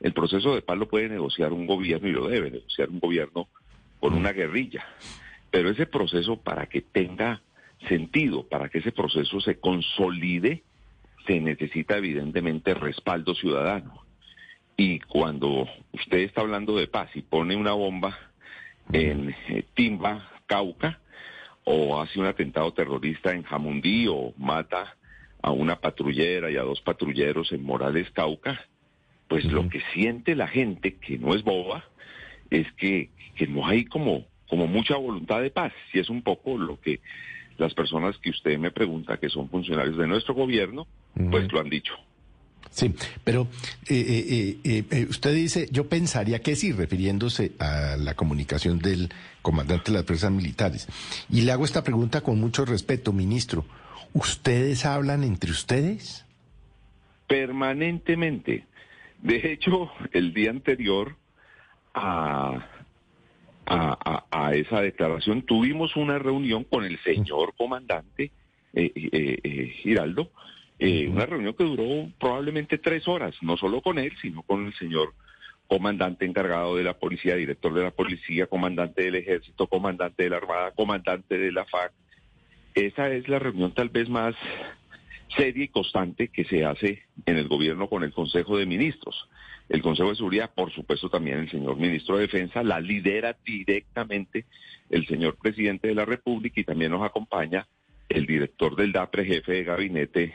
el 0.00 0.12
proceso 0.12 0.54
de 0.54 0.62
paz 0.62 0.78
lo 0.78 0.88
puede 0.88 1.08
negociar 1.08 1.52
un 1.52 1.66
gobierno 1.66 2.08
y 2.08 2.12
lo 2.12 2.28
debe 2.28 2.50
negociar 2.50 2.90
un 2.90 3.00
gobierno 3.00 3.48
con 4.00 4.14
una 4.14 4.32
guerrilla. 4.32 4.84
Pero 5.50 5.70
ese 5.70 5.86
proceso 5.86 6.36
para 6.36 6.66
que 6.66 6.82
tenga 6.82 7.40
sentido, 7.88 8.46
para 8.46 8.68
que 8.68 8.78
ese 8.78 8.92
proceso 8.92 9.40
se 9.40 9.58
consolide, 9.58 10.62
se 11.26 11.40
necesita 11.40 11.96
evidentemente 11.96 12.74
respaldo 12.74 13.34
ciudadano. 13.34 14.04
Y 14.76 14.98
cuando 15.00 15.68
usted 15.92 16.18
está 16.18 16.40
hablando 16.40 16.76
de 16.76 16.88
paz 16.88 17.10
y 17.14 17.22
pone 17.22 17.56
una 17.56 17.72
bomba 17.72 18.18
en 18.92 19.34
eh, 19.48 19.64
Timba, 19.74 20.28
Cauca, 20.46 21.00
o 21.64 22.00
hace 22.00 22.20
un 22.20 22.26
atentado 22.26 22.72
terrorista 22.72 23.32
en 23.32 23.42
Jamundí 23.42 24.06
o 24.08 24.34
mata 24.36 24.96
a 25.42 25.50
una 25.50 25.76
patrullera 25.76 26.50
y 26.50 26.56
a 26.56 26.62
dos 26.62 26.80
patrulleros 26.80 27.52
en 27.52 27.62
Morales, 27.62 28.10
Cauca, 28.12 28.66
pues 29.28 29.44
lo 29.44 29.68
que 29.68 29.80
siente 29.92 30.34
la 30.34 30.48
gente, 30.48 30.96
que 30.96 31.18
no 31.18 31.34
es 31.34 31.42
boba, 31.42 31.84
es 32.50 32.70
que, 32.72 33.10
que 33.34 33.46
no 33.46 33.66
hay 33.66 33.84
como, 33.84 34.24
como 34.48 34.66
mucha 34.66 34.96
voluntad 34.96 35.42
de 35.42 35.50
paz. 35.50 35.72
Y 35.92 35.98
es 35.98 36.08
un 36.08 36.22
poco 36.22 36.56
lo 36.56 36.80
que 36.80 37.00
las 37.56 37.74
personas 37.74 38.16
que 38.18 38.30
usted 38.30 38.58
me 38.58 38.70
pregunta, 38.70 39.18
que 39.18 39.28
son 39.28 39.48
funcionarios 39.48 39.96
de 39.96 40.06
nuestro 40.06 40.34
gobierno, 40.34 40.86
pues 41.30 41.50
lo 41.52 41.60
han 41.60 41.70
dicho. 41.70 41.94
Sí, 42.74 42.92
pero 43.22 43.46
eh, 43.88 44.58
eh, 44.64 44.84
eh, 44.90 45.06
usted 45.08 45.32
dice, 45.32 45.68
yo 45.70 45.88
pensaría 45.88 46.40
que 46.40 46.56
sí, 46.56 46.72
refiriéndose 46.72 47.52
a 47.60 47.94
la 47.96 48.14
comunicación 48.14 48.80
del 48.80 49.10
comandante 49.42 49.92
de 49.92 49.98
las 49.98 50.04
fuerzas 50.04 50.32
militares. 50.32 50.88
Y 51.30 51.42
le 51.42 51.52
hago 51.52 51.64
esta 51.64 51.84
pregunta 51.84 52.22
con 52.22 52.40
mucho 52.40 52.64
respeto, 52.64 53.12
ministro. 53.12 53.64
¿Ustedes 54.12 54.86
hablan 54.86 55.22
entre 55.22 55.52
ustedes? 55.52 56.26
Permanentemente. 57.28 58.66
De 59.22 59.52
hecho, 59.52 59.92
el 60.12 60.34
día 60.34 60.50
anterior 60.50 61.14
a, 61.94 62.58
a, 63.66 64.52
esa 64.52 64.80
declaración 64.80 65.42
tuvimos 65.42 65.94
una 65.94 66.18
reunión 66.18 66.64
con 66.64 66.84
el 66.84 66.98
señor 67.04 67.54
comandante 67.56 68.32
Giraldo 69.80 70.32
eh, 70.78 71.08
una 71.08 71.26
reunión 71.26 71.54
que 71.54 71.64
duró 71.64 72.10
probablemente 72.18 72.78
tres 72.78 73.06
horas, 73.06 73.34
no 73.42 73.56
solo 73.56 73.80
con 73.80 73.98
él, 73.98 74.12
sino 74.20 74.42
con 74.42 74.66
el 74.66 74.74
señor 74.74 75.14
comandante 75.66 76.26
encargado 76.26 76.76
de 76.76 76.84
la 76.84 76.94
policía, 76.94 77.36
director 77.36 77.72
de 77.72 77.82
la 77.82 77.90
policía, 77.90 78.46
comandante 78.46 79.02
del 79.02 79.14
ejército, 79.16 79.66
comandante 79.66 80.24
de 80.24 80.30
la 80.30 80.36
armada, 80.36 80.72
comandante 80.72 81.38
de 81.38 81.52
la 81.52 81.64
FAC. 81.64 81.92
Esa 82.74 83.10
es 83.10 83.28
la 83.28 83.38
reunión 83.38 83.72
tal 83.72 83.88
vez 83.88 84.08
más 84.08 84.34
seria 85.36 85.64
y 85.64 85.68
constante 85.68 86.28
que 86.28 86.44
se 86.44 86.64
hace 86.64 87.02
en 87.26 87.36
el 87.36 87.48
gobierno 87.48 87.88
con 87.88 88.02
el 88.02 88.12
Consejo 88.12 88.56
de 88.58 88.66
Ministros. 88.66 89.28
El 89.68 89.80
Consejo 89.80 90.10
de 90.10 90.16
Seguridad, 90.16 90.52
por 90.54 90.72
supuesto, 90.72 91.08
también 91.08 91.38
el 91.38 91.50
señor 91.50 91.76
ministro 91.76 92.16
de 92.16 92.22
Defensa, 92.22 92.62
la 92.62 92.80
lidera 92.80 93.36
directamente 93.44 94.44
el 94.90 95.06
señor 95.06 95.36
presidente 95.36 95.88
de 95.88 95.94
la 95.94 96.04
República 96.04 96.60
y 96.60 96.64
también 96.64 96.90
nos 96.90 97.02
acompaña 97.02 97.66
el 98.08 98.26
director 98.26 98.76
del 98.76 98.92
DAPRE, 98.92 99.24
jefe 99.24 99.52
de 99.52 99.64
gabinete, 99.64 100.34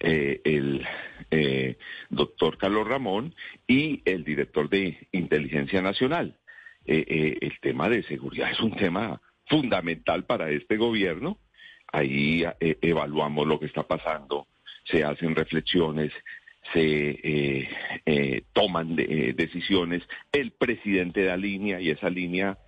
eh, 0.00 0.40
el 0.44 0.86
eh, 1.30 1.76
doctor 2.08 2.56
Carlos 2.56 2.86
Ramón 2.86 3.34
y 3.66 4.00
el 4.04 4.22
director 4.22 4.68
de 4.68 5.08
Inteligencia 5.10 5.82
Nacional. 5.82 6.36
Eh, 6.86 7.36
el 7.40 7.58
tema 7.60 7.88
de 7.88 8.04
seguridad 8.04 8.50
es 8.50 8.60
un 8.60 8.76
tema 8.76 9.20
fundamental 9.46 10.24
para 10.24 10.50
este 10.50 10.76
gobierno. 10.76 11.38
Ahí 11.90 12.44
evaluamos 12.60 13.46
lo 13.46 13.58
que 13.58 13.66
está 13.66 13.82
pasando, 13.82 14.46
se 14.84 15.04
hacen 15.04 15.34
reflexiones, 15.34 16.12
se 16.74 17.66
toman 18.52 18.94
decisiones. 18.94 20.02
El 20.30 20.50
presidente 20.50 21.24
da 21.24 21.36
línea 21.38 21.80
y 21.80 21.88
esa 21.88 22.10
línea 22.10 22.58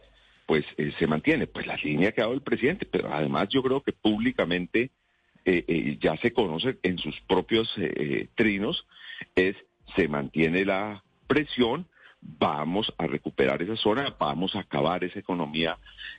pues 0.47 0.65
se 0.99 1.07
mantiene. 1.07 1.47
Pues 1.47 1.67
la 1.67 1.77
línea 1.77 2.13
que 2.13 2.23
ha 2.23 2.25
dado 2.25 2.35
el 2.35 2.43
presidente, 2.43 2.87
pero 2.87 3.13
además 3.13 3.49
yo 3.51 3.63
creo 3.63 3.83
que 3.83 3.93
públicamente 3.93 4.91
eh, 5.45 5.65
eh, 5.67 5.99
ya 6.01 6.17
se 6.19 6.33
conoce 6.33 6.79
en 6.83 6.99
sus 6.99 7.19
propios 7.23 7.73
eh, 7.79 8.29
trinos, 8.35 8.87
es 9.35 9.57
se 9.97 10.07
mantiene 10.07 10.65
la 10.65 11.03
presión, 11.27 11.87
vamos 12.21 12.93
a 12.99 13.07
recuperar 13.07 13.63
esa 13.63 13.77
zona, 13.77 14.15
vamos 14.19 14.55
a 14.55 14.61
acabar 14.61 15.03
esa 15.03 15.19
economía 15.19 15.79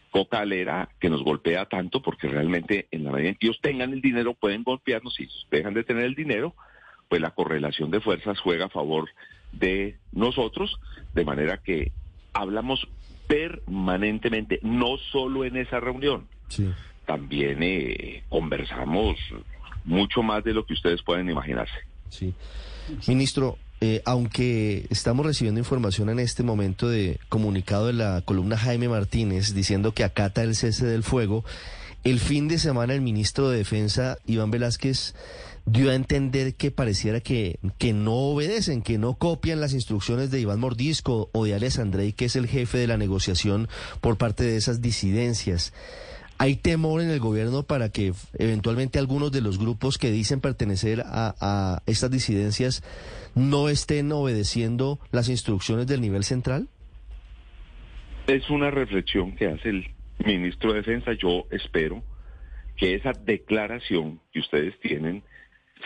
cocalera 0.09 0.89
que 0.99 1.09
nos 1.09 1.23
golpea 1.23 1.65
tanto, 1.65 2.01
porque 2.01 2.27
realmente 2.27 2.87
en 2.89 3.03
la 3.03 3.11
medida 3.11 3.29
en 3.29 3.35
que 3.35 3.47
ellos 3.47 3.61
tengan 3.61 3.93
el 3.93 4.01
dinero 4.01 4.33
pueden 4.33 4.63
golpearnos, 4.63 5.13
si 5.13 5.27
dejan 5.51 5.75
de 5.75 5.83
tener 5.83 6.05
el 6.05 6.15
dinero, 6.15 6.55
pues 7.07 7.21
la 7.21 7.31
correlación 7.31 7.91
de 7.91 8.01
fuerzas 8.01 8.39
juega 8.39 8.65
a 8.65 8.69
favor 8.69 9.09
de 9.51 9.97
nosotros, 10.11 10.79
de 11.13 11.25
manera 11.25 11.57
que 11.57 11.91
hablamos 12.33 12.87
permanentemente, 13.27 14.59
no 14.63 14.97
solo 14.97 15.45
en 15.45 15.57
esa 15.57 15.79
reunión. 15.79 16.27
Sí 16.47 16.67
también 17.11 17.57
eh, 17.61 18.23
conversamos 18.29 19.17
mucho 19.83 20.23
más 20.23 20.45
de 20.45 20.53
lo 20.53 20.65
que 20.65 20.73
ustedes 20.73 21.01
pueden 21.01 21.29
imaginarse. 21.29 21.73
Sí. 22.09 22.33
Ministro, 23.05 23.57
eh, 23.81 24.01
aunque 24.05 24.85
estamos 24.89 25.25
recibiendo 25.25 25.59
información 25.59 26.09
en 26.09 26.19
este 26.19 26.41
momento 26.41 26.87
de 26.87 27.19
comunicado 27.27 27.87
de 27.87 27.93
la 27.93 28.21
columna 28.23 28.57
Jaime 28.57 28.87
Martínez 28.87 29.53
diciendo 29.53 29.93
que 29.93 30.05
acata 30.05 30.41
el 30.41 30.55
cese 30.55 30.85
del 30.85 31.03
fuego, 31.03 31.43
el 32.05 32.21
fin 32.21 32.47
de 32.47 32.59
semana 32.59 32.93
el 32.93 33.01
ministro 33.01 33.49
de 33.49 33.57
Defensa, 33.57 34.17
Iván 34.25 34.49
Velázquez, 34.49 35.13
dio 35.65 35.91
a 35.91 35.95
entender 35.95 36.55
que 36.55 36.71
pareciera 36.71 37.19
que, 37.19 37.59
que 37.77 37.91
no 37.91 38.13
obedecen, 38.13 38.81
que 38.81 38.97
no 38.97 39.15
copian 39.15 39.59
las 39.59 39.73
instrucciones 39.73 40.31
de 40.31 40.39
Iván 40.39 40.61
Mordisco 40.61 41.29
o 41.33 41.43
de 41.43 41.55
Alex 41.55 41.81
que 42.15 42.25
es 42.25 42.37
el 42.37 42.47
jefe 42.47 42.77
de 42.77 42.87
la 42.87 42.97
negociación 42.97 43.67
por 43.99 44.17
parte 44.17 44.45
de 44.45 44.55
esas 44.55 44.81
disidencias. 44.81 45.73
¿Hay 46.41 46.55
temor 46.55 47.03
en 47.03 47.11
el 47.11 47.19
gobierno 47.19 47.61
para 47.61 47.91
que 47.91 48.13
eventualmente 48.33 48.97
algunos 48.97 49.31
de 49.31 49.41
los 49.41 49.59
grupos 49.59 49.99
que 49.99 50.09
dicen 50.09 50.41
pertenecer 50.41 51.03
a, 51.05 51.83
estas 51.85 52.09
disidencias 52.09 52.81
no 53.35 53.69
estén 53.69 54.11
obedeciendo 54.11 54.97
las 55.11 55.29
instrucciones 55.29 55.85
del 55.85 56.01
nivel 56.01 56.23
central? 56.23 56.67
Es 58.25 58.49
una 58.49 58.71
reflexión 58.71 59.35
que 59.35 59.49
hace 59.49 59.69
el 59.69 59.91
ministro 60.25 60.73
de 60.73 60.79
Defensa. 60.79 61.13
Yo 61.13 61.45
espero 61.51 62.01
que 62.75 62.95
esa 62.95 63.11
declaración 63.11 64.19
que 64.33 64.39
ustedes 64.39 64.79
tienen 64.79 65.21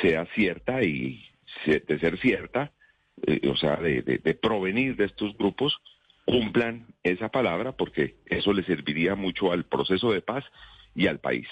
sea 0.01 0.25
cierta 0.35 0.81
y 0.83 1.21
de 1.65 1.99
ser 1.99 2.17
cierta, 2.19 2.71
eh, 3.27 3.41
o 3.49 3.57
sea, 3.57 3.75
de 3.75 4.39
provenir 4.41 4.95
de 4.95 5.03
estos 5.03 5.35
grupos, 5.37 5.81
cumplan 6.25 6.87
esa 7.03 7.29
palabra 7.29 7.71
porque 7.73 8.15
eso 8.25 8.51
le 8.53 8.63
serviría 8.63 9.15
mucho 9.15 9.51
al 9.51 9.65
proceso 9.65 10.11
de 10.11 10.21
paz 10.21 10.43
y 10.95 11.07
al 11.07 11.19
país. 11.19 11.47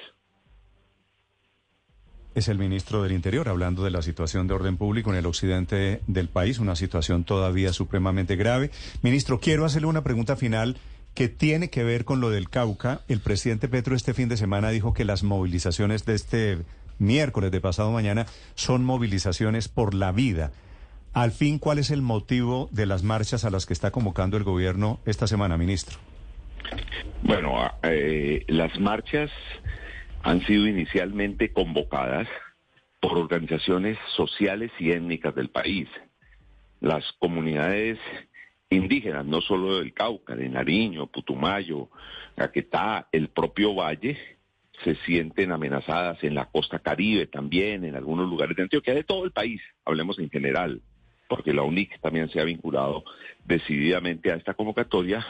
Es 2.36 2.48
el 2.48 2.58
ministro 2.58 3.04
del 3.04 3.12
Interior 3.12 3.48
hablando 3.48 3.84
de 3.84 3.92
la 3.92 4.02
situación 4.02 4.48
de 4.48 4.56
orden 4.56 4.78
público 4.78 5.12
en 5.12 5.18
el 5.18 5.28
occidente 5.28 6.02
del 6.08 6.30
país, 6.30 6.58
una 6.58 6.76
situación 6.76 7.26
todavía 7.26 7.74
supremamente 7.74 8.36
grave. 8.36 8.72
Ministro, 9.04 9.40
quiero 9.40 9.66
hacerle 9.66 9.88
una 9.88 10.04
pregunta 10.04 10.36
final 10.36 10.78
que 11.14 11.30
tiene 11.30 11.70
que 11.70 11.84
ver 11.84 12.06
con 12.06 12.22
lo 12.22 12.32
del 12.32 12.50
Cauca. 12.50 13.02
El 13.08 13.20
presidente 13.20 13.68
Petro 13.68 13.96
este 13.96 14.16
fin 14.16 14.30
de 14.30 14.38
semana 14.38 14.72
dijo 14.72 14.96
que 14.96 15.06
las 15.06 15.22
movilizaciones 15.22 16.06
de 16.06 16.16
este 16.16 16.58
miércoles 16.98 17.52
de 17.52 17.62
pasado 17.62 17.92
mañana 17.92 18.26
son 18.56 18.84
movilizaciones 18.84 19.68
por 19.68 19.94
la 19.94 20.12
vida. 20.12 20.52
Al 21.14 21.32
fin, 21.32 21.60
¿cuál 21.60 21.78
es 21.78 21.92
el 21.92 22.02
motivo 22.02 22.70
de 22.72 22.88
las 22.88 23.04
marchas 23.04 23.46
a 23.46 23.52
las 23.52 23.68
que 23.68 23.74
está 23.74 23.92
convocando 23.92 24.36
el 24.36 24.44
gobierno 24.44 25.00
esta 25.06 25.28
semana, 25.28 25.58
ministro? 25.58 26.00
Bueno, 27.22 27.62
ah, 27.62 27.78
eh, 27.84 28.44
las 28.48 28.80
marchas 28.80 29.30
han 30.24 30.44
sido 30.48 30.68
inicialmente 30.68 31.54
convocadas 31.54 32.28
por 33.00 33.18
organizaciones 33.18 33.98
sociales 34.16 34.72
y 34.80 34.92
étnicas 34.92 35.36
del 35.36 35.50
país. 35.50 35.88
las 36.80 37.06
comunidades 37.20 37.98
indígenas, 38.70 39.26
no 39.26 39.40
solo 39.40 39.78
del 39.78 39.94
Cauca, 39.94 40.36
de 40.36 40.50
Nariño, 40.50 41.08
Putumayo, 41.08 41.90
Caquetá, 42.36 43.08
el 43.14 43.30
propio 43.30 43.74
Valle, 43.74 44.18
se 44.84 44.96
sienten 45.06 45.54
amenazadas 45.54 46.22
en 46.24 46.36
la 46.36 46.46
costa 46.46 46.80
caribe 46.80 47.28
también, 47.28 47.86
en 47.86 47.96
algunos 47.96 48.28
lugares 48.30 48.58
de 48.58 48.64
Antioquia, 48.64 48.94
de 48.96 49.04
todo 49.06 49.24
el 49.24 49.32
país, 49.32 49.62
hablemos 49.86 50.20
en 50.20 50.30
general, 50.30 50.82
porque 51.34 51.52
la 51.52 51.64
UNIC 51.64 52.00
también 52.00 52.30
se 52.30 52.40
ha 52.40 52.44
vinculado 52.44 53.04
decididamente 53.44 54.32
a 54.32 54.36
esta 54.36 54.54
convocatoria, 54.54 55.26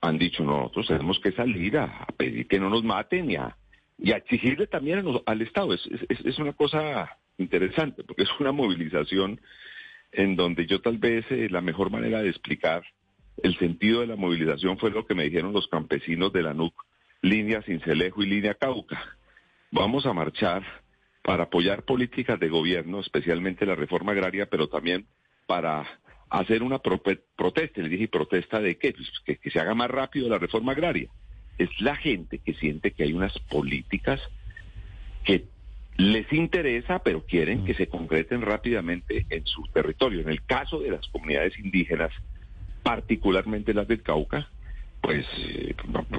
han 0.00 0.16
dicho 0.16 0.42
nosotros 0.42 0.86
tenemos 0.86 1.20
que 1.20 1.30
salir 1.32 1.76
a, 1.76 2.06
pedir 2.16 2.48
que 2.48 2.58
no 2.58 2.70
nos 2.70 2.82
maten 2.84 3.30
y 3.30 3.36
a, 3.36 3.54
exigirle 3.98 4.66
también 4.66 5.04
al 5.26 5.42
Estado. 5.42 5.74
Es, 5.74 5.86
es, 6.08 6.38
una 6.38 6.54
cosa 6.54 7.18
interesante, 7.36 8.02
porque 8.02 8.22
es 8.22 8.30
una 8.40 8.50
movilización 8.50 9.38
en 10.10 10.36
donde 10.36 10.66
yo 10.66 10.80
tal 10.80 10.96
vez 10.96 11.26
eh, 11.30 11.48
la 11.50 11.60
mejor 11.60 11.90
manera 11.90 12.22
de 12.22 12.30
explicar 12.30 12.82
el 13.42 13.58
sentido 13.58 14.00
de 14.00 14.06
la 14.06 14.16
movilización 14.16 14.78
fue 14.78 14.90
lo 14.90 15.06
que 15.06 15.14
me 15.14 15.24
dijeron 15.24 15.52
los 15.52 15.68
campesinos 15.68 16.32
de 16.32 16.44
la 16.44 16.54
NUC, 16.54 16.72
línea 17.20 17.60
Cincelejo 17.60 18.22
y 18.22 18.26
línea 18.26 18.54
Cauca. 18.54 19.18
Vamos 19.70 20.06
a 20.06 20.14
marchar 20.14 20.62
para 21.20 21.42
apoyar 21.42 21.82
políticas 21.82 22.40
de 22.40 22.48
gobierno, 22.48 23.00
especialmente 23.00 23.66
la 23.66 23.74
reforma 23.74 24.12
agraria, 24.12 24.46
pero 24.46 24.68
también 24.68 25.04
para 25.46 25.86
hacer 26.30 26.62
una 26.62 26.78
protesta. 26.78 27.80
Le 27.80 27.88
dije, 27.88 28.08
¿protesta 28.08 28.60
de 28.60 28.76
qué? 28.76 28.92
Pues 28.92 29.10
que, 29.24 29.36
que 29.36 29.50
se 29.50 29.60
haga 29.60 29.74
más 29.74 29.90
rápido 29.90 30.28
la 30.28 30.38
reforma 30.38 30.72
agraria. 30.72 31.08
Es 31.58 31.70
la 31.80 31.96
gente 31.96 32.38
que 32.38 32.54
siente 32.54 32.90
que 32.90 33.04
hay 33.04 33.12
unas 33.12 33.38
políticas 33.50 34.20
que 35.24 35.44
les 35.96 36.30
interesa, 36.32 36.98
pero 36.98 37.24
quieren 37.24 37.64
que 37.64 37.72
mm. 37.72 37.76
se 37.76 37.86
concreten 37.88 38.42
rápidamente 38.42 39.26
en 39.30 39.46
su 39.46 39.62
territorio. 39.72 40.20
En 40.20 40.28
el 40.28 40.44
caso 40.44 40.80
de 40.80 40.90
las 40.90 41.06
comunidades 41.08 41.58
indígenas, 41.58 42.12
particularmente 42.82 43.72
las 43.72 43.88
del 43.88 44.02
Cauca, 44.02 44.48
pues 45.00 45.26
eh, 45.38 45.74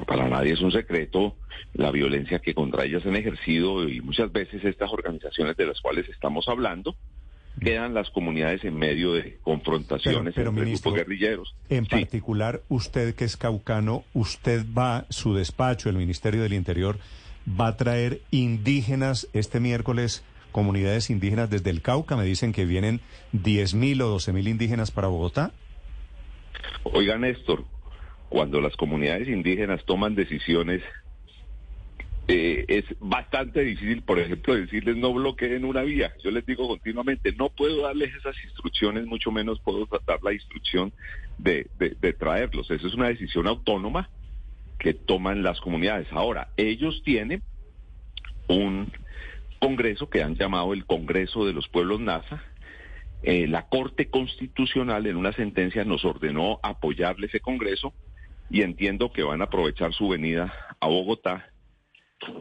para 0.05 0.27
nadie 0.29 0.53
es 0.53 0.61
un 0.61 0.71
secreto 0.71 1.35
la 1.73 1.91
violencia 1.91 2.39
que 2.39 2.53
contra 2.53 2.85
ellas 2.85 3.05
han 3.05 3.15
ejercido 3.15 3.87
y 3.87 4.01
muchas 4.01 4.31
veces 4.31 4.63
estas 4.63 4.91
organizaciones 4.91 5.57
de 5.57 5.65
las 5.65 5.81
cuales 5.81 6.07
estamos 6.09 6.47
hablando 6.47 6.95
quedan 7.59 7.93
las 7.93 8.09
comunidades 8.09 8.63
en 8.63 8.77
medio 8.77 9.13
de 9.13 9.37
confrontaciones 9.41 10.33
pero, 10.35 10.49
entre 10.49 10.65
grupos 10.65 10.93
guerrilleros. 10.93 11.55
En 11.69 11.85
particular, 11.85 12.61
usted 12.69 13.15
que 13.15 13.25
es 13.25 13.37
caucano, 13.37 14.03
usted 14.13 14.65
va, 14.77 15.05
su 15.09 15.33
despacho, 15.33 15.89
el 15.89 15.97
Ministerio 15.97 16.43
del 16.43 16.53
Interior, 16.53 16.97
va 17.47 17.67
a 17.67 17.77
traer 17.77 18.21
indígenas 18.31 19.27
este 19.33 19.59
miércoles, 19.59 20.23
comunidades 20.51 21.09
indígenas 21.09 21.49
desde 21.49 21.69
el 21.69 21.81
Cauca, 21.81 22.15
me 22.15 22.25
dicen 22.25 22.51
que 22.51 22.65
vienen 22.65 22.99
10.000 23.33 24.01
o 24.01 24.17
12.000 24.17 24.47
indígenas 24.47 24.91
para 24.91 25.07
Bogotá. 25.07 25.51
Oiga, 26.83 27.17
Néstor, 27.17 27.65
cuando 28.29 28.59
las 28.61 28.75
comunidades 28.75 29.27
indígenas 29.27 29.83
toman 29.85 30.15
decisiones, 30.15 30.81
eh, 32.27 32.65
es 32.67 32.85
bastante 32.99 33.61
difícil, 33.61 34.01
por 34.03 34.19
ejemplo, 34.19 34.55
decirles 34.55 34.97
no 34.97 35.13
bloqueen 35.13 35.65
una 35.65 35.81
vía. 35.83 36.13
Yo 36.23 36.31
les 36.31 36.45
digo 36.45 36.67
continuamente, 36.67 37.33
no 37.33 37.49
puedo 37.49 37.83
darles 37.83 38.13
esas 38.15 38.35
instrucciones, 38.43 39.05
mucho 39.05 39.31
menos 39.31 39.59
puedo 39.61 39.87
dar 40.05 40.19
la 40.23 40.33
instrucción 40.33 40.91
de, 41.37 41.67
de 41.77 42.13
traerlos. 42.13 42.69
Esa 42.69 42.87
es 42.87 42.93
una 42.93 43.07
decisión 43.07 43.47
autónoma 43.47 44.09
que 44.79 44.93
toman 44.93 45.43
las 45.43 45.59
comunidades. 45.61 46.07
Ahora, 46.11 46.49
ellos 46.57 47.01
tienen 47.03 47.41
un 48.47 48.91
congreso 49.59 50.09
que 50.09 50.23
han 50.23 50.35
llamado 50.35 50.73
el 50.73 50.85
Congreso 50.85 51.45
de 51.45 51.53
los 51.53 51.67
Pueblos 51.67 51.99
NASA, 51.99 52.43
eh, 53.23 53.47
la 53.47 53.67
Corte 53.67 54.09
Constitucional 54.09 55.07
en 55.07 55.15
una 55.15 55.33
sentencia 55.33 55.83
nos 55.83 56.05
ordenó 56.05 56.59
apoyarle 56.61 57.27
ese 57.27 57.39
Congreso 57.39 57.93
y 58.49 58.61
entiendo 58.61 59.11
que 59.11 59.23
van 59.23 59.41
a 59.41 59.45
aprovechar 59.45 59.93
su 59.93 60.09
venida 60.09 60.53
a 60.79 60.87
Bogotá 60.87 61.49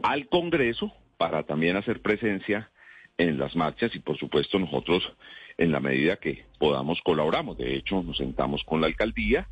al 0.03 0.27
Congreso 0.27 0.93
para 1.17 1.43
también 1.43 1.75
hacer 1.75 2.01
presencia 2.01 2.69
en 3.17 3.39
las 3.39 3.55
marchas 3.55 3.95
y 3.95 3.99
por 3.99 4.17
supuesto 4.17 4.59
nosotros 4.59 5.11
en 5.57 5.71
la 5.71 5.79
medida 5.79 6.17
que 6.17 6.45
podamos 6.59 6.99
colaboramos. 7.03 7.57
De 7.57 7.75
hecho, 7.75 8.03
nos 8.03 8.17
sentamos 8.17 8.63
con 8.63 8.81
la 8.81 8.87
alcaldía 8.87 9.47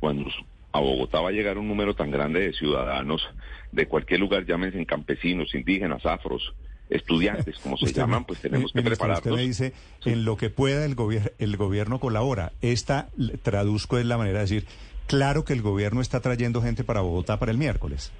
cuando 0.00 0.30
a 0.72 0.80
Bogotá 0.80 1.20
va 1.20 1.28
a 1.28 1.32
llegar 1.32 1.58
un 1.58 1.68
número 1.68 1.94
tan 1.94 2.10
grande 2.10 2.40
de 2.40 2.52
ciudadanos 2.54 3.22
de 3.70 3.86
cualquier 3.86 4.20
lugar, 4.20 4.46
llámense 4.46 4.84
campesinos, 4.86 5.54
indígenas, 5.54 6.04
afros, 6.06 6.54
estudiantes, 6.88 7.58
como 7.58 7.76
se 7.76 7.92
llaman, 7.92 8.24
pues 8.24 8.40
tenemos 8.40 8.72
que 8.72 8.82
prepararnos. 8.82 9.26
Usted 9.26 9.36
me 9.36 9.42
dice, 9.42 9.72
en 10.04 10.24
lo 10.24 10.36
que 10.36 10.50
pueda 10.50 10.84
el, 10.84 10.94
gobierno 10.94 11.30
el 11.38 11.56
gobierno 11.56 12.00
colabora. 12.00 12.52
Esta, 12.62 13.08
traduzco, 13.42 13.98
es 13.98 14.06
la 14.06 14.16
manera 14.16 14.38
de 14.38 14.44
decir, 14.44 14.66
claro 15.06 15.44
que 15.44 15.52
el 15.52 15.62
gobierno 15.62 16.00
está 16.00 16.20
trayendo 16.20 16.62
gente 16.62 16.84
para 16.84 17.00
Bogotá 17.00 17.38
para 17.38 17.52
el 17.52 17.58
miércoles. 17.58 18.12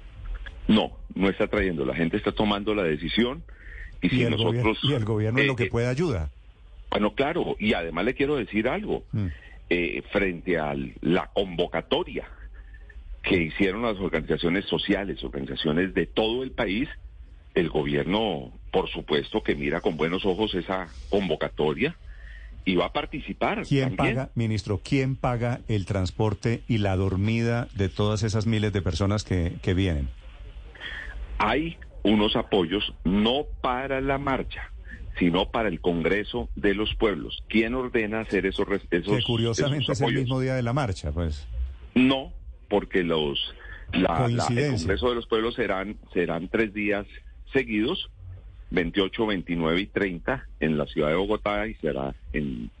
No, 0.67 0.97
no 1.15 1.29
está 1.29 1.47
trayendo, 1.47 1.85
la 1.85 1.95
gente 1.95 2.17
está 2.17 2.31
tomando 2.31 2.73
la 2.73 2.83
decisión 2.83 3.43
y, 4.01 4.09
si 4.09 4.25
nosotros... 4.25 4.79
y 4.83 4.93
el 4.93 5.05
gobierno 5.05 5.39
en 5.39 5.47
lo 5.47 5.55
que 5.55 5.65
eh, 5.65 5.69
pueda 5.69 5.89
ayuda. 5.89 6.29
Bueno, 6.89 7.15
claro, 7.15 7.55
y 7.59 7.73
además 7.73 8.05
le 8.05 8.13
quiero 8.13 8.35
decir 8.35 8.67
algo, 8.67 9.03
mm. 9.11 9.27
eh, 9.69 10.03
frente 10.11 10.59
a 10.59 10.75
la 11.01 11.31
convocatoria 11.33 12.27
que 13.23 13.41
hicieron 13.41 13.83
las 13.83 13.97
organizaciones 13.99 14.65
sociales, 14.65 15.23
organizaciones 15.23 15.93
de 15.93 16.05
todo 16.05 16.43
el 16.43 16.51
país, 16.51 16.89
el 17.55 17.69
gobierno, 17.69 18.51
por 18.71 18.89
supuesto, 18.89 19.41
que 19.41 19.55
mira 19.55 19.81
con 19.81 19.95
buenos 19.95 20.25
ojos 20.25 20.53
esa 20.55 20.87
convocatoria 21.09 21.95
y 22.65 22.75
va 22.75 22.87
a 22.87 22.93
participar. 22.93 23.63
¿Quién 23.63 23.95
paga, 23.95 24.29
ministro, 24.35 24.81
quién 24.83 25.15
paga 25.15 25.61
el 25.67 25.85
transporte 25.85 26.63
y 26.67 26.79
la 26.79 26.95
dormida 26.95 27.67
de 27.75 27.89
todas 27.89 28.23
esas 28.23 28.45
miles 28.45 28.73
de 28.73 28.81
personas 28.81 29.23
que, 29.23 29.53
que 29.61 29.73
vienen? 29.73 30.09
Hay 31.37 31.77
unos 32.03 32.35
apoyos 32.35 32.93
no 33.03 33.45
para 33.61 34.01
la 34.01 34.17
marcha, 34.17 34.71
sino 35.17 35.49
para 35.49 35.69
el 35.69 35.79
Congreso 35.79 36.49
de 36.55 36.73
los 36.73 36.93
Pueblos. 36.95 37.43
¿Quién 37.47 37.75
ordena 37.75 38.21
hacer 38.21 38.45
esos, 38.45 38.67
esos 38.91 39.17
Que 39.17 39.23
curiosamente 39.23 39.91
es 39.91 40.01
el 40.01 40.13
mismo 40.13 40.39
día 40.39 40.55
de 40.55 40.63
la 40.63 40.73
marcha, 40.73 41.11
pues. 41.11 41.47
No, 41.95 42.31
porque 42.69 43.03
los 43.03 43.53
la, 43.93 44.25
el 44.25 44.37
Congreso 44.37 45.09
de 45.09 45.15
los 45.15 45.27
Pueblos 45.27 45.55
serán 45.55 45.97
serán 46.13 46.47
tres 46.47 46.73
días 46.73 47.05
seguidos, 47.51 48.09
28, 48.71 49.27
29 49.27 49.81
y 49.81 49.87
30 49.87 50.47
en 50.59 50.77
la 50.77 50.87
ciudad 50.87 51.09
de 51.09 51.15
Bogotá 51.15 51.67
y 51.67 51.75
será 51.75 52.15
en, 52.33 52.71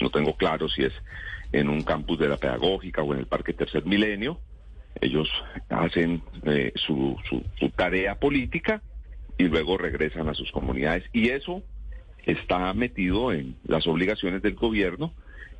no 0.00 0.10
tengo 0.10 0.36
claro 0.36 0.68
si 0.68 0.82
es 0.82 0.92
en 1.52 1.68
un 1.68 1.82
campus 1.82 2.18
de 2.18 2.28
la 2.28 2.36
pedagógica 2.36 3.02
o 3.02 3.14
en 3.14 3.20
el 3.20 3.26
Parque 3.26 3.52
Tercer 3.52 3.84
Milenio. 3.86 4.40
Ellos 5.00 5.28
hacen 5.68 6.22
eh, 6.44 6.72
su, 6.74 7.16
su 7.28 7.70
tarea 7.70 8.16
política 8.16 8.82
y 9.38 9.44
luego 9.44 9.78
regresan 9.78 10.28
a 10.28 10.34
sus 10.34 10.50
comunidades. 10.52 11.04
Y 11.12 11.30
eso 11.30 11.62
está 12.26 12.72
metido 12.74 13.32
en 13.32 13.56
las 13.64 13.86
obligaciones 13.86 14.42
del 14.42 14.54
gobierno 14.54 15.12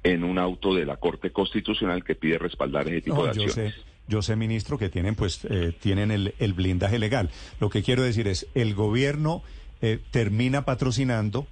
en 0.03 0.25
un 0.25 0.39
auto 0.39 0.75
de 0.75 0.87
la 0.87 0.97
Corte 0.97 1.31
Constitucional 1.31 2.05
que 2.05 2.15
pide 2.15 2.39
respaldar 2.39 2.89
ese 2.89 3.03
tipo 3.03 3.23
de 3.23 3.31
acciones. 3.31 3.55
Yo 3.55 3.63
sé, 3.63 3.75
yo 4.09 4.23
sé, 4.23 4.37
ministro, 4.37 4.79
que 4.79 4.89
tienen 4.89 5.15
pues 5.15 5.45
eh, 5.49 5.73
tienen 5.79 6.11
el, 6.11 6.53
blindaje 6.53 6.99
legal. 6.99 7.31
Lo 7.61 7.71
que 7.71 7.83
quiero 7.83 8.03
decir 8.03 8.29
es, 8.29 8.47
el 8.55 8.75
gobierno 8.75 9.43
eh, 9.83 9.99
termina 10.11 10.65
patrocinando 10.65 11.47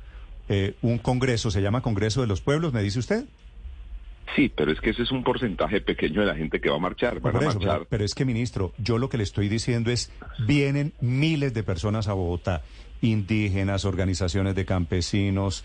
eh, 0.48 0.74
un 0.82 0.98
congreso, 0.98 1.50
se 1.50 1.60
llama 1.60 1.82
Congreso 1.82 2.20
de 2.20 2.26
los 2.26 2.40
Pueblos, 2.40 2.72
¿me 2.72 2.82
dice 2.82 2.98
usted? 2.98 3.24
Sí, 4.36 4.52
pero 4.54 4.72
es 4.72 4.80
que 4.80 4.90
ese 4.90 5.02
es 5.02 5.10
un 5.10 5.24
porcentaje 5.24 5.80
pequeño 5.80 6.20
de 6.20 6.26
la 6.26 6.34
gente 6.34 6.60
que 6.60 6.70
va 6.70 6.76
a 6.76 6.80
marchar. 6.80 7.20
Van 7.20 7.36
a 7.36 7.40
marchar. 7.40 7.86
pero, 7.88 8.04
es 8.04 8.14
que, 8.14 8.24
ministro, 8.24 8.72
yo 8.78 8.98
lo 8.98 9.08
que 9.08 9.16
le 9.16 9.24
estoy 9.24 9.48
diciendo 9.48 9.90
es, 9.90 10.12
vienen 10.46 10.92
miles 11.00 11.54
de 11.54 11.62
personas 11.62 12.08
a 12.08 12.12
Bogotá, 12.12 12.62
indígenas, 13.00 13.84
organizaciones 13.84 14.54
de 14.54 14.64
campesinos, 14.64 15.64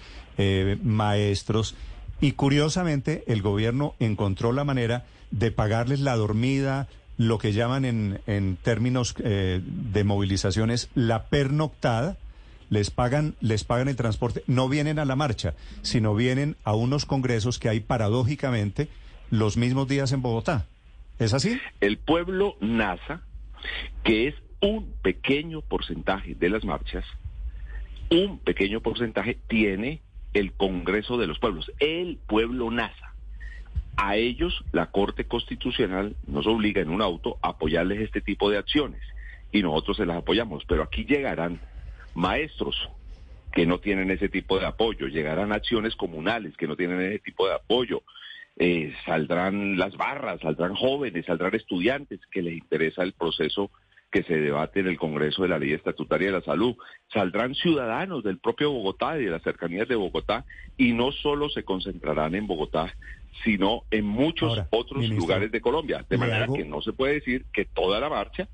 maestros, 0.82 1.76
y 2.23 2.32
curiosamente, 2.32 3.26
el 3.28 3.41
gobierno 3.41 3.95
encontró 3.99 4.54
la 4.54 4.63
manera 4.63 5.04
de 5.32 5.52
pagarles 5.52 5.99
la 5.99 6.15
dormida, 6.15 6.88
lo 7.17 7.38
que 7.38 7.52
llaman 7.52 7.84
en, 7.84 8.21
en 8.28 8.56
términos 8.56 9.13
eh, 9.19 9.62
de 9.62 10.04
movilizaciones 10.04 10.89
la 10.95 11.26
pernoctada, 11.26 12.17
les 12.73 12.89
pagan, 12.89 13.36
les 13.39 13.63
pagan 13.63 13.88
el 13.88 13.95
transporte, 13.95 14.43
no 14.47 14.67
vienen 14.67 14.97
a 14.97 15.05
la 15.05 15.15
marcha, 15.15 15.53
sino 15.83 16.15
vienen 16.15 16.55
a 16.63 16.73
unos 16.73 17.05
congresos 17.05 17.59
que 17.59 17.69
hay 17.69 17.81
paradójicamente 17.81 18.88
los 19.29 19.57
mismos 19.57 19.88
días 19.88 20.12
en 20.12 20.23
Bogotá. 20.23 20.65
¿Es 21.19 21.36
así? 21.36 21.59
El 21.81 21.99
pueblo 21.99 22.55
NASA, 22.62 23.21
que 24.03 24.27
es 24.27 24.36
un 24.59 24.91
pequeño 25.03 25.62
porcentaje 25.62 26.33
de 26.33 26.49
las 26.49 26.65
marchas, 26.65 27.05
un 28.09 28.39
pequeño 28.39 28.81
porcentaje 28.81 29.38
tiene 29.47 30.01
el 30.33 30.51
Congreso 30.53 31.19
de 31.19 31.27
los 31.27 31.38
Pueblos, 31.38 31.71
el 31.79 32.17
pueblo 32.25 32.71
NASA. 32.71 33.13
A 33.97 34.15
ellos 34.15 34.65
la 34.71 34.88
Corte 34.88 35.25
Constitucional 35.25 36.15
nos 36.25 36.47
obliga 36.47 36.81
en 36.81 36.89
un 36.89 37.03
auto 37.03 37.38
a 37.43 37.49
apoyarles 37.49 38.01
este 38.01 38.21
tipo 38.21 38.49
de 38.49 38.57
acciones 38.57 39.01
y 39.51 39.62
nosotros 39.62 39.97
se 39.97 40.07
las 40.07 40.17
apoyamos, 40.17 40.63
pero 40.65 40.81
aquí 40.81 41.05
llegarán 41.05 41.59
maestros, 42.15 42.76
que 43.52 43.65
no 43.65 43.80
tienen 43.80 44.10
ese 44.12 44.30
tipo 44.30 44.60
de 44.60 44.65
apoyo, 44.65 45.08
llegarán 45.08 45.52
acciones 45.52 45.95
comunales 45.95 46.58
que 46.58 46.67
no 46.67 46.76
tienen 46.76 47.02
ese 47.02 47.19
tipo 47.19 47.47
de 47.47 47.54
apoyo, 47.54 48.02
eh, 48.58 48.93
saldrán 49.06 49.78
las 49.78 49.95
barras, 49.97 50.39
saldrán 50.41 50.76
jóvenes, 50.76 51.26
saldrán 51.26 51.56
estudiantes 51.56 52.19
que 52.32 52.41
les 52.41 52.54
interesa 52.54 53.04
el 53.04 53.13
proceso 53.13 53.71
que 54.12 54.23
se 54.23 54.38
debate 54.38 54.80
en 54.80 54.88
el 54.88 54.97
Congreso 54.97 55.41
de 55.41 55.49
la 55.49 55.58
Ley 55.58 55.73
Estatutaria 55.73 56.28
de 56.28 56.34
la 56.34 56.41
Salud. 56.41 56.76
Saldrán 57.12 57.56
ciudadanos 57.56 58.23
del 58.23 58.38
propio 58.38 58.71
Bogotá 58.71 59.19
y 59.19 59.26
de 59.26 59.32
las 59.32 59.41
cercanías 59.41 59.88
de 59.88 59.95
Bogotá 59.95 60.45
y 60.78 60.93
no 60.93 61.12
solo 61.12 61.49
se 61.49 61.63
concentrarán 61.63 62.36
en 62.36 62.45
Bogotá, 62.45 62.93
sino 63.43 63.86
en 63.89 64.06
muchos 64.06 64.60
otros 64.69 65.10
lugares 65.10 65.52
de 65.52 65.62
Colombia. 65.62 66.06
De 66.08 66.19
manera 66.19 66.47
que 66.47 66.63
no 66.63 66.84
se 66.84 66.93
puede 66.93 67.15
decir 67.15 67.45
que 67.52 67.65
toda 67.65 67.99
la 67.99 68.10
marcha 68.10 68.47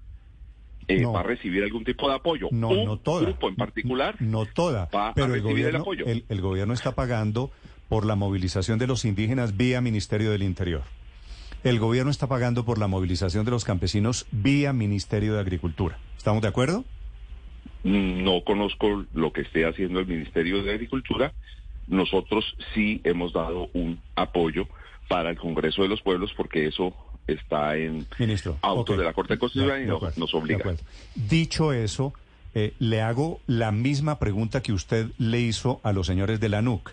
eh, 0.89 1.05
va 1.05 1.19
a 1.21 1.23
recibir 1.23 1.63
algún 1.63 1.83
tipo 1.85 2.09
de 2.09 2.15
apoyo. 2.15 2.47
No, 2.51 2.69
Un 2.69 2.85
no 2.85 2.97
toda. 2.97 3.21
grupo 3.25 3.47
en 3.49 3.55
particular 3.55 4.15
No 4.21 4.45
toda. 4.45 4.89
va 4.93 5.13
pero 5.13 5.25
a 5.25 5.27
el 5.29 5.33
recibir 5.35 5.51
gobierno, 5.53 5.77
el 5.77 5.81
apoyo. 5.81 6.05
el- 6.05 6.25
el 6.27 6.41
gobierno 6.41 6.73
está 6.73 6.93
pagando 6.95 7.51
por 7.87 8.05
la 8.05 8.15
movilización 8.15 8.77
de 8.79 8.87
los 8.87 9.05
indígenas 9.05 9.55
vía 9.57 9.81
Ministerio 9.81 10.31
del 10.31 10.43
Interior. 10.43 10.83
El 11.63 11.79
gobierno 11.79 12.09
está 12.11 12.27
pagando 12.27 12.63
por 12.65 12.77
la 12.77 12.87
movilización 12.87 13.45
de 13.45 13.51
los 13.51 13.65
campesinos 13.65 14.25
vía 14.31 14.71
Ministerio 14.73 15.33
de 15.33 15.39
Agricultura. 15.41 15.97
¿Estamos 16.17 16.41
de 16.41 16.47
acuerdo? 16.47 16.85
No 17.83 18.43
conozco 18.43 19.05
lo 19.13 19.31
que 19.31 19.41
esté 19.41 19.65
haciendo 19.65 19.99
el 19.99 20.07
Ministerio 20.07 20.63
de 20.63 20.71
Agricultura. 20.71 21.33
Nosotros 21.87 22.55
sí 22.73 23.01
hemos 23.03 23.33
dado 23.33 23.69
un 23.73 23.99
apoyo 24.15 24.67
para 25.07 25.29
el 25.31 25.37
Congreso 25.37 25.81
de 25.81 25.87
los 25.87 26.01
Pueblos 26.01 26.31
porque 26.37 26.67
eso 26.67 26.93
está 27.33 27.75
en 27.77 28.05
Ministro. 28.17 28.57
ok. 28.61 28.89
de 28.91 29.03
la 29.03 29.13
Corte 29.13 29.37
Constitucional 29.37 29.81
y 29.83 29.85
no- 29.85 29.95
acuerdo, 29.97 30.19
nos 30.19 30.33
obliga. 30.33 30.75
Dicho 31.15 31.73
eso, 31.73 32.13
eh, 32.55 32.73
le 32.79 33.01
hago 33.01 33.39
la 33.47 33.71
misma 33.71 34.19
pregunta 34.19 34.61
que 34.61 34.73
usted 34.73 35.07
le 35.17 35.39
hizo 35.39 35.79
a 35.83 35.91
los 35.93 36.07
señores 36.07 36.39
de 36.39 36.49
la 36.49 36.61
NUC. 36.61 36.91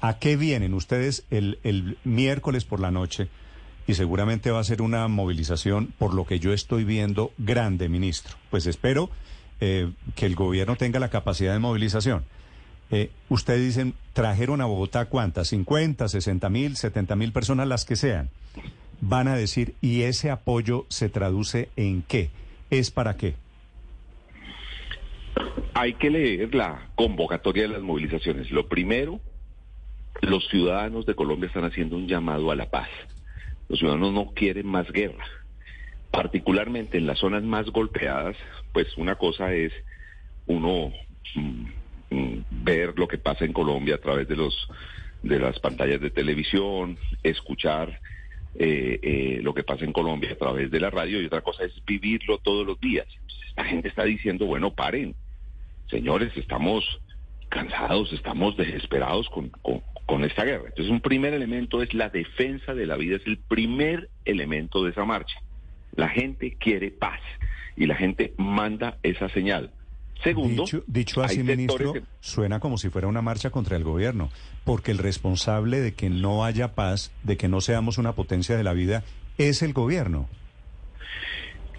¿A 0.00 0.18
qué 0.18 0.36
vienen 0.36 0.74
ustedes 0.74 1.24
el, 1.30 1.58
el 1.64 1.98
miércoles 2.04 2.64
por 2.64 2.78
la 2.80 2.90
noche? 2.90 3.28
Y 3.86 3.94
seguramente 3.94 4.50
va 4.50 4.60
a 4.60 4.64
ser 4.64 4.82
una 4.82 5.08
movilización, 5.08 5.86
por 5.98 6.12
lo 6.14 6.26
que 6.26 6.38
yo 6.38 6.52
estoy 6.52 6.84
viendo, 6.84 7.32
grande, 7.38 7.88
ministro. 7.88 8.36
Pues 8.50 8.66
espero 8.66 9.08
eh, 9.60 9.90
que 10.14 10.26
el 10.26 10.34
gobierno 10.34 10.76
tenga 10.76 11.00
la 11.00 11.08
capacidad 11.08 11.52
de 11.54 11.58
movilización. 11.58 12.24
Eh, 12.90 13.10
ustedes 13.28 13.60
dicen, 13.64 13.94
trajeron 14.12 14.60
a 14.60 14.66
Bogotá 14.66 15.06
cuántas, 15.06 15.48
50, 15.48 16.06
60 16.08 16.48
mil, 16.48 16.76
70 16.76 17.16
mil 17.16 17.32
personas, 17.32 17.66
las 17.66 17.84
que 17.84 17.96
sean. 17.96 18.28
Van 19.00 19.28
a 19.28 19.36
decir, 19.36 19.74
¿y 19.80 20.02
ese 20.02 20.30
apoyo 20.30 20.86
se 20.88 21.08
traduce 21.08 21.68
en 21.76 22.02
qué? 22.02 22.30
¿Es 22.70 22.90
para 22.90 23.16
qué? 23.16 23.34
Hay 25.74 25.94
que 25.94 26.10
leer 26.10 26.54
la 26.54 26.88
convocatoria 26.96 27.62
de 27.62 27.68
las 27.68 27.82
movilizaciones. 27.82 28.50
Lo 28.50 28.68
primero, 28.68 29.20
los 30.20 30.48
ciudadanos 30.48 31.06
de 31.06 31.14
Colombia 31.14 31.46
están 31.46 31.64
haciendo 31.64 31.96
un 31.96 32.08
llamado 32.08 32.50
a 32.50 32.56
la 32.56 32.70
paz. 32.70 32.88
Los 33.68 33.78
ciudadanos 33.78 34.12
no 34.12 34.32
quieren 34.32 34.66
más 34.66 34.90
guerra. 34.90 35.24
Particularmente 36.10 36.98
en 36.98 37.06
las 37.06 37.18
zonas 37.18 37.44
más 37.44 37.66
golpeadas, 37.66 38.36
pues 38.72 38.96
una 38.96 39.14
cosa 39.14 39.52
es 39.52 39.72
uno 40.46 40.90
mm, 41.34 41.64
mm, 42.10 42.44
ver 42.50 42.98
lo 42.98 43.06
que 43.06 43.18
pasa 43.18 43.44
en 43.44 43.52
Colombia 43.52 43.96
a 43.96 44.00
través 44.00 44.26
de 44.26 44.36
los 44.36 44.68
de 45.22 45.38
las 45.38 45.58
pantallas 45.58 46.00
de 46.00 46.10
televisión, 46.10 46.96
escuchar 47.24 48.00
eh, 48.54 48.98
eh, 49.02 49.40
lo 49.42 49.54
que 49.54 49.64
pasa 49.64 49.84
en 49.84 49.92
Colombia 49.92 50.32
a 50.32 50.36
través 50.36 50.70
de 50.70 50.80
la 50.80 50.90
radio 50.90 51.20
y 51.20 51.26
otra 51.26 51.42
cosa 51.42 51.64
es 51.64 51.72
vivirlo 51.84 52.38
todos 52.38 52.66
los 52.66 52.80
días. 52.80 53.06
La 53.56 53.64
gente 53.64 53.88
está 53.88 54.04
diciendo, 54.04 54.46
bueno, 54.46 54.74
paren, 54.74 55.14
señores, 55.90 56.36
estamos 56.36 57.00
cansados, 57.48 58.12
estamos 58.12 58.56
desesperados 58.56 59.28
con, 59.30 59.48
con, 59.48 59.82
con 60.06 60.24
esta 60.24 60.44
guerra. 60.44 60.68
Entonces, 60.68 60.90
un 60.90 61.00
primer 61.00 61.34
elemento 61.34 61.82
es 61.82 61.92
la 61.94 62.08
defensa 62.08 62.74
de 62.74 62.86
la 62.86 62.96
vida, 62.96 63.16
es 63.16 63.26
el 63.26 63.38
primer 63.38 64.08
elemento 64.24 64.84
de 64.84 64.90
esa 64.90 65.04
marcha. 65.04 65.40
La 65.94 66.08
gente 66.08 66.56
quiere 66.58 66.90
paz 66.90 67.20
y 67.76 67.86
la 67.86 67.94
gente 67.94 68.34
manda 68.36 68.98
esa 69.02 69.28
señal. 69.30 69.72
Segundo, 70.22 70.64
dicho, 70.86 71.22
así, 71.22 71.42
ministro, 71.42 71.92
que- 71.92 72.02
suena 72.20 72.58
como 72.60 72.76
si 72.76 72.88
fuera 72.88 73.06
una 73.06 73.22
marcha 73.22 73.50
contra 73.50 73.76
el 73.76 73.84
gobierno, 73.84 74.30
porque 74.64 74.90
el 74.90 74.98
responsable 74.98 75.80
de 75.80 75.94
que 75.94 76.10
no 76.10 76.44
haya 76.44 76.74
paz, 76.74 77.12
de 77.22 77.36
que 77.36 77.48
no 77.48 77.60
seamos 77.60 77.98
una 77.98 78.12
potencia 78.14 78.56
de 78.56 78.64
la 78.64 78.72
vida, 78.72 79.04
es 79.38 79.62
el 79.62 79.72
gobierno. 79.72 80.28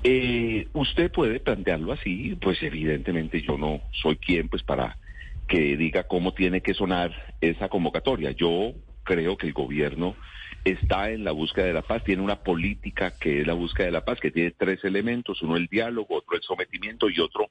Eh, 0.04 0.68
usted 0.74 1.12
puede 1.12 1.42
plantearlo 1.42 1.92
así, 1.92 2.38
pues 2.42 2.64
evidentemente 2.64 3.42
yo 3.42 3.58
no 3.58 3.82
soy 3.92 4.16
quien 4.16 4.48
pues 4.48 4.64
para 4.64 4.98
que 5.48 5.76
diga 5.76 6.04
cómo 6.04 6.34
tiene 6.34 6.62
que 6.62 6.74
sonar 6.74 7.12
esa 7.42 7.68
convocatoria. 7.68 8.32
Yo 8.32 8.74
creo 9.04 9.36
que 9.36 9.48
el 9.48 9.54
gobierno 9.54 10.16
está 10.64 11.10
en 11.12 11.26
la 11.26 11.32
búsqueda 11.32 11.66
de 11.66 11.74
la 11.74 11.82
paz, 11.82 12.04
tiene 12.04 12.22
una 12.22 12.38
política 12.44 13.12
que 13.20 13.42
es 13.42 13.48
la 13.48 13.54
búsqueda 13.54 13.88
de 13.88 13.92
la 13.92 14.06
paz, 14.06 14.20
que 14.22 14.32
tiene 14.32 14.52
tres 14.52 14.84
elementos, 14.86 15.42
uno 15.42 15.58
el 15.58 15.68
diálogo, 15.68 16.16
otro 16.18 16.38
el 16.38 16.44
sometimiento 16.44 17.10
y 17.10 17.20
otro 17.20 17.50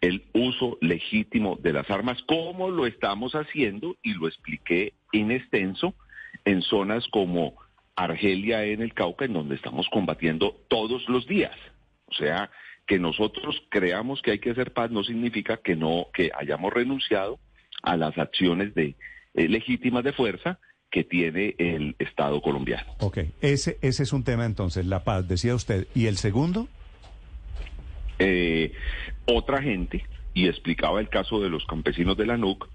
el 0.00 0.24
uso 0.32 0.78
legítimo 0.80 1.56
de 1.56 1.72
las 1.72 1.90
armas, 1.90 2.22
como 2.22 2.70
lo 2.70 2.86
estamos 2.86 3.34
haciendo 3.34 3.96
y 4.02 4.14
lo 4.14 4.28
expliqué 4.28 4.92
en 5.12 5.30
extenso 5.30 5.94
en 6.44 6.62
zonas 6.62 7.06
como 7.08 7.54
Argelia 7.96 8.64
en 8.64 8.82
el 8.82 8.92
Cauca, 8.92 9.24
en 9.24 9.32
donde 9.32 9.54
estamos 9.54 9.88
combatiendo 9.90 10.56
todos 10.68 11.08
los 11.08 11.26
días. 11.26 11.56
O 12.06 12.14
sea, 12.14 12.50
que 12.86 12.98
nosotros 12.98 13.60
creamos 13.70 14.22
que 14.22 14.32
hay 14.32 14.38
que 14.38 14.50
hacer 14.50 14.72
paz 14.72 14.90
no 14.90 15.02
significa 15.02 15.56
que 15.56 15.74
no 15.74 16.06
que 16.14 16.30
hayamos 16.38 16.72
renunciado 16.72 17.38
a 17.82 17.96
las 17.96 18.16
acciones 18.16 18.74
de 18.74 18.94
eh, 19.34 19.48
legítimas 19.48 20.04
de 20.04 20.12
fuerza 20.12 20.58
que 20.90 21.02
tiene 21.04 21.54
el 21.58 21.96
Estado 21.98 22.40
colombiano. 22.40 22.94
Ok, 23.00 23.18
ese, 23.40 23.78
ese 23.82 24.04
es 24.04 24.12
un 24.12 24.22
tema 24.22 24.46
entonces, 24.46 24.86
la 24.86 25.02
paz, 25.04 25.26
decía 25.26 25.54
usted. 25.54 25.88
¿Y 25.94 26.06
el 26.06 26.16
segundo? 26.16 26.68
Eh, 28.18 28.72
otra 29.26 29.62
gente, 29.62 30.04
y 30.34 30.48
explicaba 30.48 31.00
el 31.00 31.08
caso 31.08 31.40
de 31.40 31.50
los 31.50 31.64
campesinos 31.66 32.16
de 32.16 32.26
la 32.26 32.36
NUC, 32.36 32.68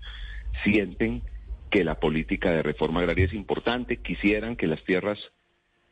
sienten 0.64 1.22
que 1.70 1.84
la 1.84 2.00
política 2.00 2.52
de 2.52 2.64
reforma 2.64 3.00
agraria 3.00 3.26
es 3.26 3.34
importante, 3.34 3.98
quisieran 3.98 4.56
que 4.56 4.68
las 4.68 4.84
tierras 4.84 5.20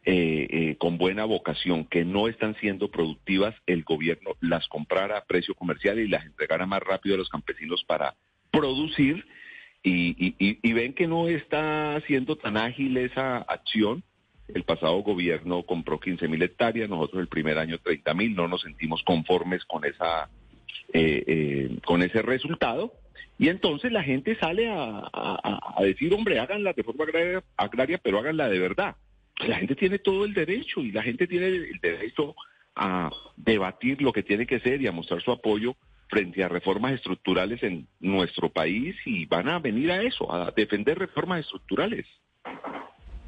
eh, 0.05 0.47
eh, 0.49 0.75
con 0.77 0.97
buena 0.97 1.25
vocación, 1.25 1.85
que 1.85 2.05
no 2.05 2.27
están 2.27 2.55
siendo 2.55 2.89
productivas, 2.89 3.53
el 3.65 3.83
gobierno 3.83 4.31
las 4.39 4.67
comprara 4.67 5.17
a 5.17 5.25
precio 5.25 5.53
comercial 5.55 5.99
y 5.99 6.07
las 6.07 6.25
entregara 6.25 6.65
más 6.65 6.81
rápido 6.81 7.15
a 7.15 7.17
los 7.17 7.29
campesinos 7.29 7.83
para 7.85 8.15
producir. 8.51 9.25
Y, 9.83 10.09
y- 10.25 10.35
y- 10.39 10.59
y 10.61 10.73
ven 10.73 10.93
que 10.93 11.07
no 11.07 11.27
está 11.29 12.01
siendo 12.07 12.35
tan 12.35 12.57
ágil 12.57 12.97
esa 12.97 13.37
acción. 13.37 14.03
El 14.53 14.63
pasado 14.63 14.97
gobierno 14.99 15.63
compró 15.63 15.99
15 15.99 16.27
mil 16.27 16.41
hectáreas, 16.41 16.89
nosotros 16.89 17.21
el 17.21 17.27
primer 17.27 17.57
año 17.57 17.77
30 17.77 18.13
mil, 18.13 18.35
no 18.35 18.47
nos 18.47 18.61
sentimos 18.61 19.03
conformes 19.03 19.63
con 19.65 19.85
esa 19.85 20.29
eh, 20.91 21.23
eh, 21.27 21.77
con 21.85 22.01
ese 22.01 22.21
resultado. 22.21 22.93
Y 23.37 23.49
entonces 23.49 23.91
la 23.91 24.03
gente 24.03 24.35
sale 24.35 24.69
a, 24.69 25.77
decir, 25.81 26.13
hombre, 26.13 26.39
hagan 26.39 26.63
la 26.63 26.73
reforma 26.73 27.05
agraria, 27.05 27.43
agraria, 27.55 27.97
pero 27.97 28.19
háganla 28.19 28.49
de 28.49 28.59
verdad. 28.59 28.95
La 29.47 29.57
gente 29.57 29.75
tiene 29.75 29.99
todo 29.99 30.25
el 30.25 30.33
derecho 30.33 30.81
y 30.81 30.91
la 30.91 31.03
gente 31.03 31.25
tiene 31.27 31.47
el 31.47 31.79
derecho 31.81 32.35
a 32.75 33.11
debatir 33.37 34.01
lo 34.01 34.11
que 34.11 34.23
tiene 34.23 34.45
que 34.45 34.59
ser 34.59 34.81
y 34.81 34.87
a 34.87 34.91
mostrar 34.91 35.21
su 35.21 35.31
apoyo 35.31 35.75
frente 36.09 36.43
a 36.43 36.49
reformas 36.49 36.93
estructurales 36.93 37.61
en 37.63 37.87
nuestro 37.99 38.49
país 38.49 38.95
y 39.05 39.25
van 39.25 39.47
a 39.47 39.59
venir 39.59 39.91
a 39.91 40.01
eso, 40.01 40.33
a 40.33 40.51
defender 40.51 40.97
reformas 40.97 41.41
estructurales. 41.41 42.07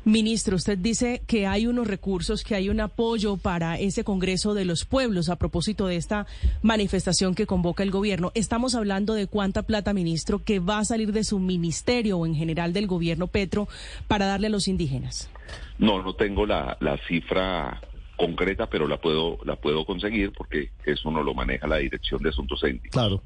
Ministro, 0.04 0.56
usted 0.56 0.80
dice 0.80 1.22
que 1.28 1.46
hay 1.46 1.68
unos 1.68 1.86
recursos, 1.86 2.44
que 2.44 2.56
hay 2.56 2.70
un 2.70 2.80
apoyo 2.80 3.38
para 3.38 3.78
ese 3.78 4.04
Congreso 4.04 4.56
de 4.56 4.66
los 4.66 4.84
Pueblos 4.84 5.30
a 5.30 5.36
propósito 5.36 5.86
de 5.86 5.96
esta 5.96 6.26
manifestación 6.64 7.36
que 7.36 7.46
convoca 7.46 7.84
el 7.84 7.92
gobierno. 7.92 8.32
Estamos 8.34 8.74
hablando 8.74 9.14
de 9.14 9.28
cuánta 9.28 9.62
plata, 9.62 9.94
ministro, 9.94 10.44
que 10.44 10.60
va 10.60 10.80
a 10.80 10.86
salir 10.86 11.12
de 11.14 11.24
su 11.24 11.38
ministerio 11.38 12.18
o 12.18 12.26
en 12.26 12.34
general 12.34 12.74
del 12.74 12.88
gobierno 12.88 13.28
Petro 13.28 13.68
para 14.08 14.26
darle 14.26 14.48
a 14.48 14.50
los 14.50 14.68
indígenas. 14.68 15.30
No, 15.78 16.02
no 16.02 16.16
tengo 16.16 16.48
la, 16.48 16.78
la 16.80 16.98
cifra 17.08 17.80
concreta, 18.18 18.68
pero 18.68 18.88
la 18.88 19.00
puedo, 19.00 19.38
la 19.46 19.56
puedo 19.56 19.86
conseguir 19.86 20.32
porque 20.36 20.72
eso 20.84 21.12
no 21.12 21.22
lo 21.22 21.36
maneja 21.36 21.68
la 21.68 21.78
Dirección 21.78 22.24
de 22.24 22.30
Asuntos 22.30 22.64
Étnicos. 22.64 22.90
Claro. 22.90 23.22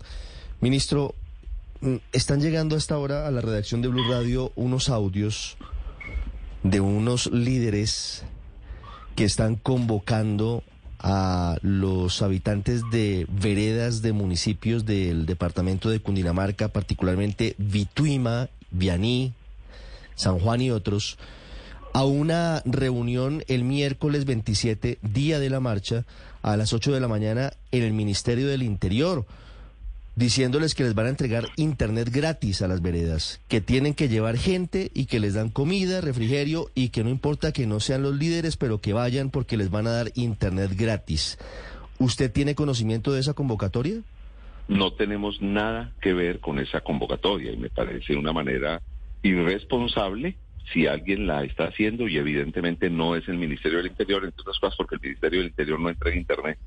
Ministro, 0.59 1.15
mm, 1.79 1.95
están 2.11 2.41
llegando 2.41 2.75
hasta 2.75 2.95
ahora 2.95 3.27
a 3.27 3.31
la 3.31 3.39
redacción 3.39 3.81
de 3.81 3.88
Blue 3.88 4.09
Radio 4.09 4.51
unos 4.55 4.89
audios 4.89 5.57
de 6.65 6.80
unos 6.80 7.28
líderes 7.28 8.23
que 9.15 9.23
están 9.23 9.56
convocando 9.56 10.63
a 10.97 11.58
los 11.62 12.23
habitantes 12.23 12.82
de 12.91 13.28
veredas 13.30 14.01
de 14.01 14.13
municipios 14.13 14.84
del 14.84 15.28
departamento 15.28 15.91
de 15.91 15.99
Cundinamarca, 15.99 16.69
particularmente 16.69 17.54
Vituima, 17.60 18.49
Vianí, 18.71 19.34
San 20.15 20.39
Juan 20.39 20.62
y 20.62 20.71
otros, 20.71 21.19
a 21.93 22.04
una 22.04 22.63
reunión 22.65 23.43
el 23.47 23.63
miércoles 23.63 24.25
27, 24.25 24.97
día 25.04 25.39
de 25.39 25.51
la 25.51 25.60
marcha, 25.60 26.04
a 26.41 26.58
las 26.58 26.73
8 26.73 26.93
de 26.93 26.99
la 26.99 27.08
mañana 27.08 27.54
en 27.71 27.84
el 27.84 27.93
Ministerio 27.93 28.47
del 28.47 28.63
Interior. 28.63 29.28
Diciéndoles 30.15 30.75
que 30.75 30.84
les 30.84 30.95
van 30.95 31.08
a 31.08 31.10
entregar 31.10 31.45
internet 31.58 32.10
gratis 32.12 32.62
a 32.62 32.67
las 32.67 32.82
veredas, 32.82 33.41
que 33.47 33.62
tienen 33.62 33.93
que 33.93 34.08
llevar 34.08 34.38
gente 34.38 34.91
y 34.93 35.06
que 35.06 35.19
les 35.19 35.34
dan 35.34 35.49
comida, 35.49 36.01
refrigerio 36.01 36.69
y 36.73 36.89
que 36.89 37.04
no 37.04 37.10
importa 37.10 37.51
que 37.51 37.67
no 37.67 37.80
sean 37.80 38.04
los 38.04 38.15
líderes, 38.15 38.58
pero 38.58 38.80
que 38.80 38.93
vayan 38.93 39.30
porque 39.30 39.58
les 39.58 39.69
van 39.69 39.88
a 39.88 39.91
dar 39.91 40.12
internet 40.15 40.71
gratis. 40.75 41.38
¿Usted 41.99 42.32
tiene 42.32 42.56
conocimiento 42.56 43.13
de 43.13 43.19
esa 43.19 43.34
convocatoria? 43.34 44.01
No 44.67 44.93
tenemos 44.93 45.41
nada 45.41 45.93
que 46.01 46.13
ver 46.13 46.39
con 46.39 46.60
esa 46.60 46.82
convocatoria 46.82 47.51
y 47.51 47.58
me 47.58 47.69
parece 47.69 48.15
una 48.15 48.34
manera 48.34 48.82
irresponsable 49.21 50.38
si 50.73 50.88
alguien 50.88 51.28
la 51.28 51.43
está 51.43 51.65
haciendo 51.65 52.08
y 52.08 52.17
evidentemente 52.17 52.89
no 52.89 53.15
es 53.15 53.28
el 53.28 53.38
Ministerio 53.38 53.78
del 53.78 53.88
Interior, 53.88 54.25
entre 54.25 54.41
otras 54.41 54.60
cosas 54.60 54.75
porque 54.75 54.95
el 54.95 55.01
Ministerio 55.01 55.39
del 55.39 55.49
Interior 55.49 55.80
no 55.80 55.89
entrega 55.89 56.17
internet. 56.17 56.58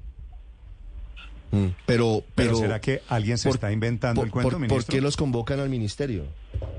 Mm, 1.51 1.67
Pero, 1.87 2.23
Pero, 2.35 2.51
pero, 2.51 2.55
¿será 2.57 2.81
que 2.81 3.01
alguien 3.09 3.39
se 3.39 3.49
por- 3.49 3.57
está 3.57 3.73
inventando 3.73 4.21
por, 4.21 4.27
el 4.27 4.33
cuento, 4.33 4.51
por- 4.51 4.61
ministro? 4.61 4.85
¿Por 4.87 4.95
qué 4.95 5.01
los 5.01 5.17
convocan 5.17 5.61
al 5.61 5.69
ministerio? 5.71 6.25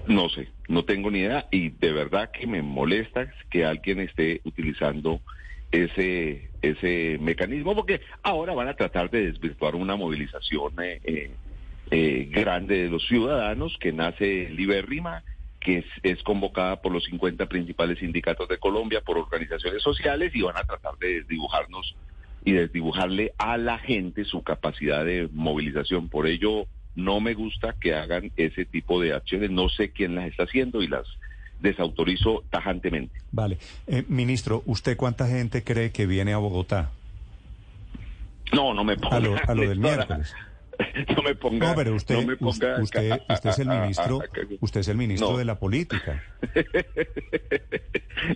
No 0.07 0.29
sé, 0.29 0.49
no 0.67 0.83
tengo 0.85 1.09
ni 1.11 1.19
idea 1.19 1.47
y 1.51 1.69
de 1.69 1.91
verdad 1.91 2.31
que 2.31 2.47
me 2.47 2.61
molesta 2.61 3.31
que 3.49 3.65
alguien 3.65 3.99
esté 3.99 4.41
utilizando 4.43 5.21
ese 5.71 6.49
ese 6.61 7.17
mecanismo 7.21 7.73
porque 7.75 8.01
ahora 8.23 8.53
van 8.53 8.67
a 8.67 8.73
tratar 8.75 9.09
de 9.09 9.27
desvirtuar 9.27 9.75
una 9.75 9.95
movilización 9.95 10.73
eh, 10.83 10.99
eh, 11.03 11.31
eh, 11.91 12.27
grande 12.29 12.83
de 12.83 12.89
los 12.89 13.05
ciudadanos 13.07 13.77
que 13.79 13.93
nace 13.93 14.49
libérrima 14.49 15.23
que 15.61 15.79
es, 15.79 15.85
es 16.03 16.21
convocada 16.23 16.81
por 16.81 16.91
los 16.91 17.03
50 17.05 17.45
principales 17.45 17.99
sindicatos 17.99 18.47
de 18.49 18.57
Colombia, 18.57 19.01
por 19.01 19.17
organizaciones 19.17 19.83
sociales 19.83 20.31
y 20.33 20.41
van 20.41 20.57
a 20.57 20.63
tratar 20.63 20.97
de 20.99 21.15
desdibujarnos 21.21 21.95
y 22.45 22.53
desdibujarle 22.53 23.33
a 23.37 23.57
la 23.57 23.77
gente 23.79 24.25
su 24.25 24.41
capacidad 24.43 25.03
de 25.05 25.29
movilización. 25.31 26.09
Por 26.09 26.27
ello, 26.27 26.67
no 26.95 27.19
me 27.19 27.33
gusta 27.33 27.75
que 27.79 27.93
hagan 27.95 28.31
ese 28.37 28.65
tipo 28.65 29.01
de 29.01 29.13
acciones. 29.13 29.51
No 29.51 29.69
sé 29.69 29.91
quién 29.91 30.15
las 30.15 30.27
está 30.27 30.43
haciendo 30.43 30.81
y 30.81 30.87
las 30.87 31.05
desautorizo 31.59 32.43
tajantemente. 32.49 33.19
Vale. 33.31 33.57
Eh, 33.87 34.03
ministro, 34.07 34.63
¿usted 34.65 34.95
cuánta 34.97 35.27
gente 35.27 35.63
cree 35.63 35.91
que 35.91 36.05
viene 36.05 36.33
a 36.33 36.37
Bogotá? 36.37 36.91
No, 38.53 38.73
no 38.73 38.83
me 38.83 38.95
ponga. 38.97 39.17
A 39.17 39.19
lo, 39.19 39.35
a 39.35 39.53
lo 39.53 39.69
del 39.69 39.79
miércoles. 39.79 40.33
No 41.13 41.21
me 41.23 41.35
ponga. 41.35 41.67
No, 41.71 41.75
pero 41.75 41.93
usted, 41.93 42.15
no 42.15 42.25
me 42.25 42.37
ponga 42.37 42.79
usted, 42.81 43.11
a- 43.11 43.33
usted 43.33 43.49
es 43.49 43.59
el 43.59 43.67
ministro, 43.81 44.21
usted 44.61 44.79
es 44.79 44.87
el 44.87 44.95
ministro 44.95 45.31
No. 45.31 45.37
de 45.37 45.43
la 45.43 45.59
política. 45.59 46.23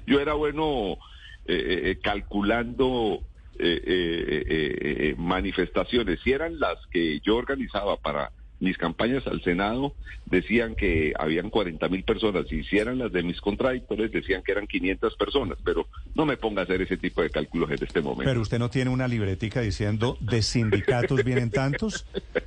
Yo 0.06 0.20
era 0.20 0.34
bueno 0.34 0.98
eh, 1.46 1.92
eh, 1.92 2.00
calculando 2.04 3.22
eh, 3.60 3.82
eh, 3.86 4.44
eh, 4.48 4.96
eh, 5.10 5.16
manifestaciones. 5.18 6.20
Si 6.24 6.32
eran 6.32 6.60
las 6.60 6.78
que 6.92 7.20
yo 7.22 7.36
organizaba 7.36 7.98
para 7.98 8.32
mis 8.60 8.78
campañas 8.78 9.28
al 9.28 9.44
Senado, 9.44 9.94
decían 10.26 10.76
que 10.76 11.13
habían 11.20 11.50
40 11.50 11.88
mil 11.89 12.04
personas. 12.04 12.52
Y 12.52 12.63
si 12.63 12.78
eran 12.78 12.98
las 12.98 13.12
de 13.12 13.22
mis 13.24 13.42
contradictores, 13.42 14.12
decían 14.12 14.42
que 14.42 14.54
eran 14.54 14.68
500 14.68 15.16
personas. 15.16 15.58
Pero 15.63 15.88
no 16.16 16.26
me 16.26 16.38
ponga 16.38 16.62
a 16.62 16.63
hacer 16.63 16.82
ese 16.82 16.98
tipo 16.98 17.22
de 17.22 17.30
cálculos 17.30 17.70
en 17.72 17.84
este 17.84 18.02
momento. 18.02 18.24
Pero 18.26 18.42
usted 18.42 18.60
no 18.60 18.70
tiene 18.70 18.89
una 18.89 19.08
libretica 19.08 19.62
diciendo 19.62 20.18
de 20.22 20.42
sindicatos 20.42 21.24
vienen 21.24 21.52
tantos, 21.52 22.06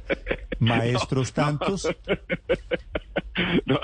maestros 0.59 1.33
tantos. 1.33 1.89
No, 3.67 3.79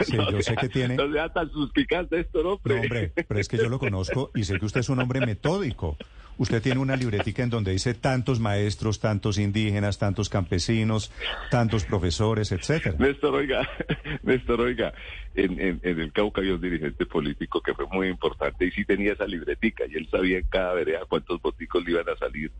Sí, 0.00 0.16
yo 0.16 0.40
sé 0.42 0.56
que 0.56 0.68
tiene- 0.68 0.96
No 0.96 1.12
sea 1.12 1.28
tan 1.28 1.50
suspicaz 1.50 2.06
esto, 2.10 2.42
¿no? 2.42 2.60
No, 2.64 2.80
hombre, 2.80 3.12
pero 3.28 3.40
es 3.40 3.48
que 3.48 3.56
yo 3.56 3.68
lo 3.68 3.78
conozco 3.78 4.30
y 4.34 4.44
sé 4.44 4.58
que 4.58 4.64
usted 4.66 4.80
es 4.80 4.88
un 4.88 4.98
hombre 4.98 5.20
metódico. 5.24 5.96
Usted 6.38 6.60
tiene 6.60 6.80
una 6.80 6.96
libretica 6.96 7.42
en 7.42 7.48
donde 7.48 7.72
dice 7.72 7.94
tantos 7.94 8.40
maestros, 8.40 9.00
tantos 9.00 9.38
indígenas, 9.38 9.98
tantos 9.98 10.28
campesinos, 10.28 11.10
tantos 11.50 11.84
profesores, 11.84 12.52
etcétera. 12.52 12.94
Néstor, 12.98 13.34
oiga, 13.36 13.66
Néstor, 14.22 14.60
oiga, 14.60 14.92
en, 15.34 15.58
en, 15.58 15.80
en 15.82 16.00
el 16.00 16.12
Cauca 16.12 16.42
había 16.42 16.54
un 16.54 16.60
dirigente 16.60 17.06
político 17.06 17.62
que 17.62 17.72
fue 17.72 17.86
muy 17.86 18.08
importante 18.08 18.66
y 18.66 18.70
sí 18.70 18.84
tenía 18.84 19.14
esa 19.14 19.26
libretica 19.26 19.84
y 19.88 19.94
él 19.96 20.08
sabía 20.10 20.38
en 20.38 20.46
cada 20.48 20.74
vereda 20.74 21.00
cuántos 21.08 21.40
boticos 21.40 21.82
le 21.84 21.92
iban 21.92 22.08
a 22.08 22.16
salir 22.16 22.52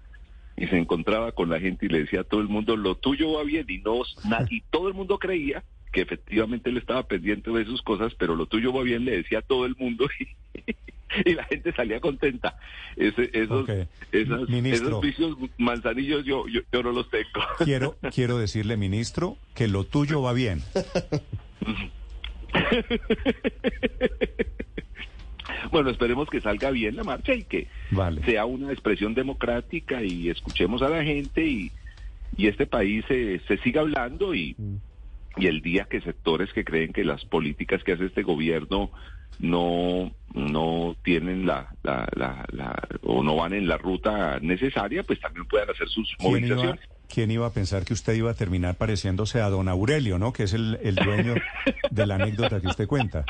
y 0.56 0.66
se 0.66 0.78
encontraba 0.78 1.32
con 1.32 1.50
la 1.50 1.60
gente 1.60 1.86
y 1.86 1.88
le 1.88 2.00
decía 2.00 2.20
a 2.20 2.24
todo 2.24 2.40
el 2.40 2.48
mundo, 2.48 2.76
lo 2.76 2.96
tuyo 2.96 3.32
va 3.32 3.44
bien 3.44 3.66
y 3.68 3.78
no, 3.78 4.02
y 4.50 4.62
todo 4.62 4.88
el 4.88 4.94
mundo 4.94 5.18
creía 5.18 5.64
que 5.92 6.02
efectivamente 6.02 6.70
él 6.70 6.76
estaba 6.76 7.04
pendiente 7.04 7.50
de 7.50 7.64
sus 7.64 7.82
cosas, 7.82 8.14
pero 8.18 8.34
lo 8.34 8.46
tuyo 8.46 8.72
va 8.72 8.82
bien, 8.82 9.04
le 9.04 9.16
decía 9.16 9.38
a 9.38 9.42
todo 9.42 9.66
el 9.66 9.76
mundo 9.76 10.06
y, 10.20 11.30
y 11.30 11.34
la 11.34 11.44
gente 11.44 11.72
salía 11.72 12.00
contenta. 12.00 12.58
Ese, 12.96 13.30
esos, 13.32 13.68
esos 14.12 15.00
vicios 15.00 15.36
manzanillos 15.58 16.24
yo, 16.24 16.46
yo, 16.48 16.60
yo 16.72 16.82
no 16.82 16.92
los 16.92 17.08
tengo. 17.10 17.40
Quiero, 17.64 17.96
quiero 18.14 18.38
decirle, 18.38 18.76
ministro, 18.76 19.36
que 19.54 19.68
lo 19.68 19.84
tuyo 19.84 20.22
va 20.22 20.32
bien. 20.32 20.62
Bueno, 25.70 25.90
esperemos 25.90 26.28
que 26.28 26.40
salga 26.40 26.70
bien 26.70 26.96
la 26.96 27.04
marcha 27.04 27.34
y 27.34 27.44
que 27.44 27.68
Vale. 27.90 28.22
sea 28.24 28.44
una 28.44 28.72
expresión 28.72 29.14
democrática 29.14 30.02
y 30.02 30.28
escuchemos 30.30 30.82
a 30.82 30.88
la 30.88 31.02
gente 31.04 31.44
y, 31.44 31.70
y 32.36 32.46
este 32.48 32.66
país 32.66 33.04
se, 33.08 33.40
se 33.40 33.58
siga 33.58 33.80
hablando 33.82 34.34
y, 34.34 34.56
y 35.36 35.46
el 35.46 35.60
día 35.62 35.84
que 35.90 36.00
sectores 36.00 36.52
que 36.52 36.64
creen 36.64 36.92
que 36.92 37.04
las 37.04 37.24
políticas 37.24 37.82
que 37.84 37.92
hace 37.92 38.06
este 38.06 38.22
gobierno 38.22 38.90
no 39.38 40.12
no 40.34 40.96
tienen 41.02 41.46
la, 41.46 41.68
la, 41.82 42.08
la, 42.14 42.44
la- 42.52 42.88
o 43.02 43.22
no 43.22 43.36
van 43.36 43.52
en 43.52 43.68
la 43.68 43.76
ruta 43.78 44.38
necesaria, 44.40 45.02
pues 45.02 45.20
también 45.20 45.46
puedan 45.46 45.68
hacer 45.70 45.88
sus 45.88 46.08
¿Quién 46.18 46.30
iba, 46.30 46.30
movilizaciones. 46.56 46.80
quién 47.08 47.30
iba 47.30 47.46
a 47.46 47.52
pensar 47.52 47.84
que 47.84 47.92
usted 47.94 48.14
iba 48.14 48.30
a 48.30 48.34
terminar 48.34 48.76
pareciéndose 48.76 49.40
a 49.40 49.48
don 49.50 49.68
Aurelio, 49.68 50.18
¿no? 50.18 50.32
Que 50.32 50.44
es 50.44 50.52
el, 50.54 50.78
el 50.82 50.94
dueño 50.94 51.34
de 51.90 52.06
la 52.06 52.14
anécdota 52.16 52.60
que 52.60 52.66
usted 52.68 52.86
cuenta. 52.86 53.24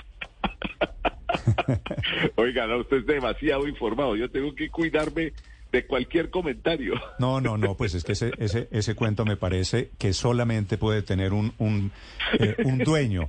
Oiga, 2.37 2.67
no, 2.67 2.79
usted 2.79 2.99
es 2.99 3.07
demasiado 3.07 3.67
informado. 3.69 4.17
Yo 4.17 4.31
tengo 4.31 4.55
que 4.55 4.71
cuidarme 4.71 5.33
de 5.73 5.87
cualquier 5.87 6.31
comentario. 6.31 6.95
No, 7.19 7.41
no, 7.41 7.57
no, 7.57 7.77
pues 7.77 7.95
es 7.95 8.05
que 8.05 8.13
ese, 8.13 8.31
ese, 8.39 8.69
ese 8.71 8.95
cuento 8.95 9.25
me 9.25 9.37
parece 9.37 9.91
que 9.99 10.13
solamente 10.13 10.77
puede 10.77 11.03
tener 11.03 11.33
un, 11.33 11.53
un, 11.59 11.91
eh, 12.39 12.55
un 12.65 12.79
dueño. 12.79 13.29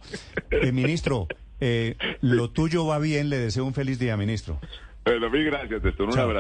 Eh, 0.51 0.71
ministro, 0.71 1.27
eh, 1.62 1.95
lo 2.21 2.49
tuyo 2.49 2.86
va 2.86 2.99
bien, 2.99 3.30
le 3.30 3.38
deseo 3.38 3.65
un 3.65 3.73
feliz 3.73 3.97
día, 3.97 4.17
ministro. 4.17 4.60
Bueno, 5.06 5.30
mil 5.30 5.45
gracias, 5.45 5.82
Néstor. 5.82 6.10
Un 6.10 6.19
abrazo. 6.19 6.34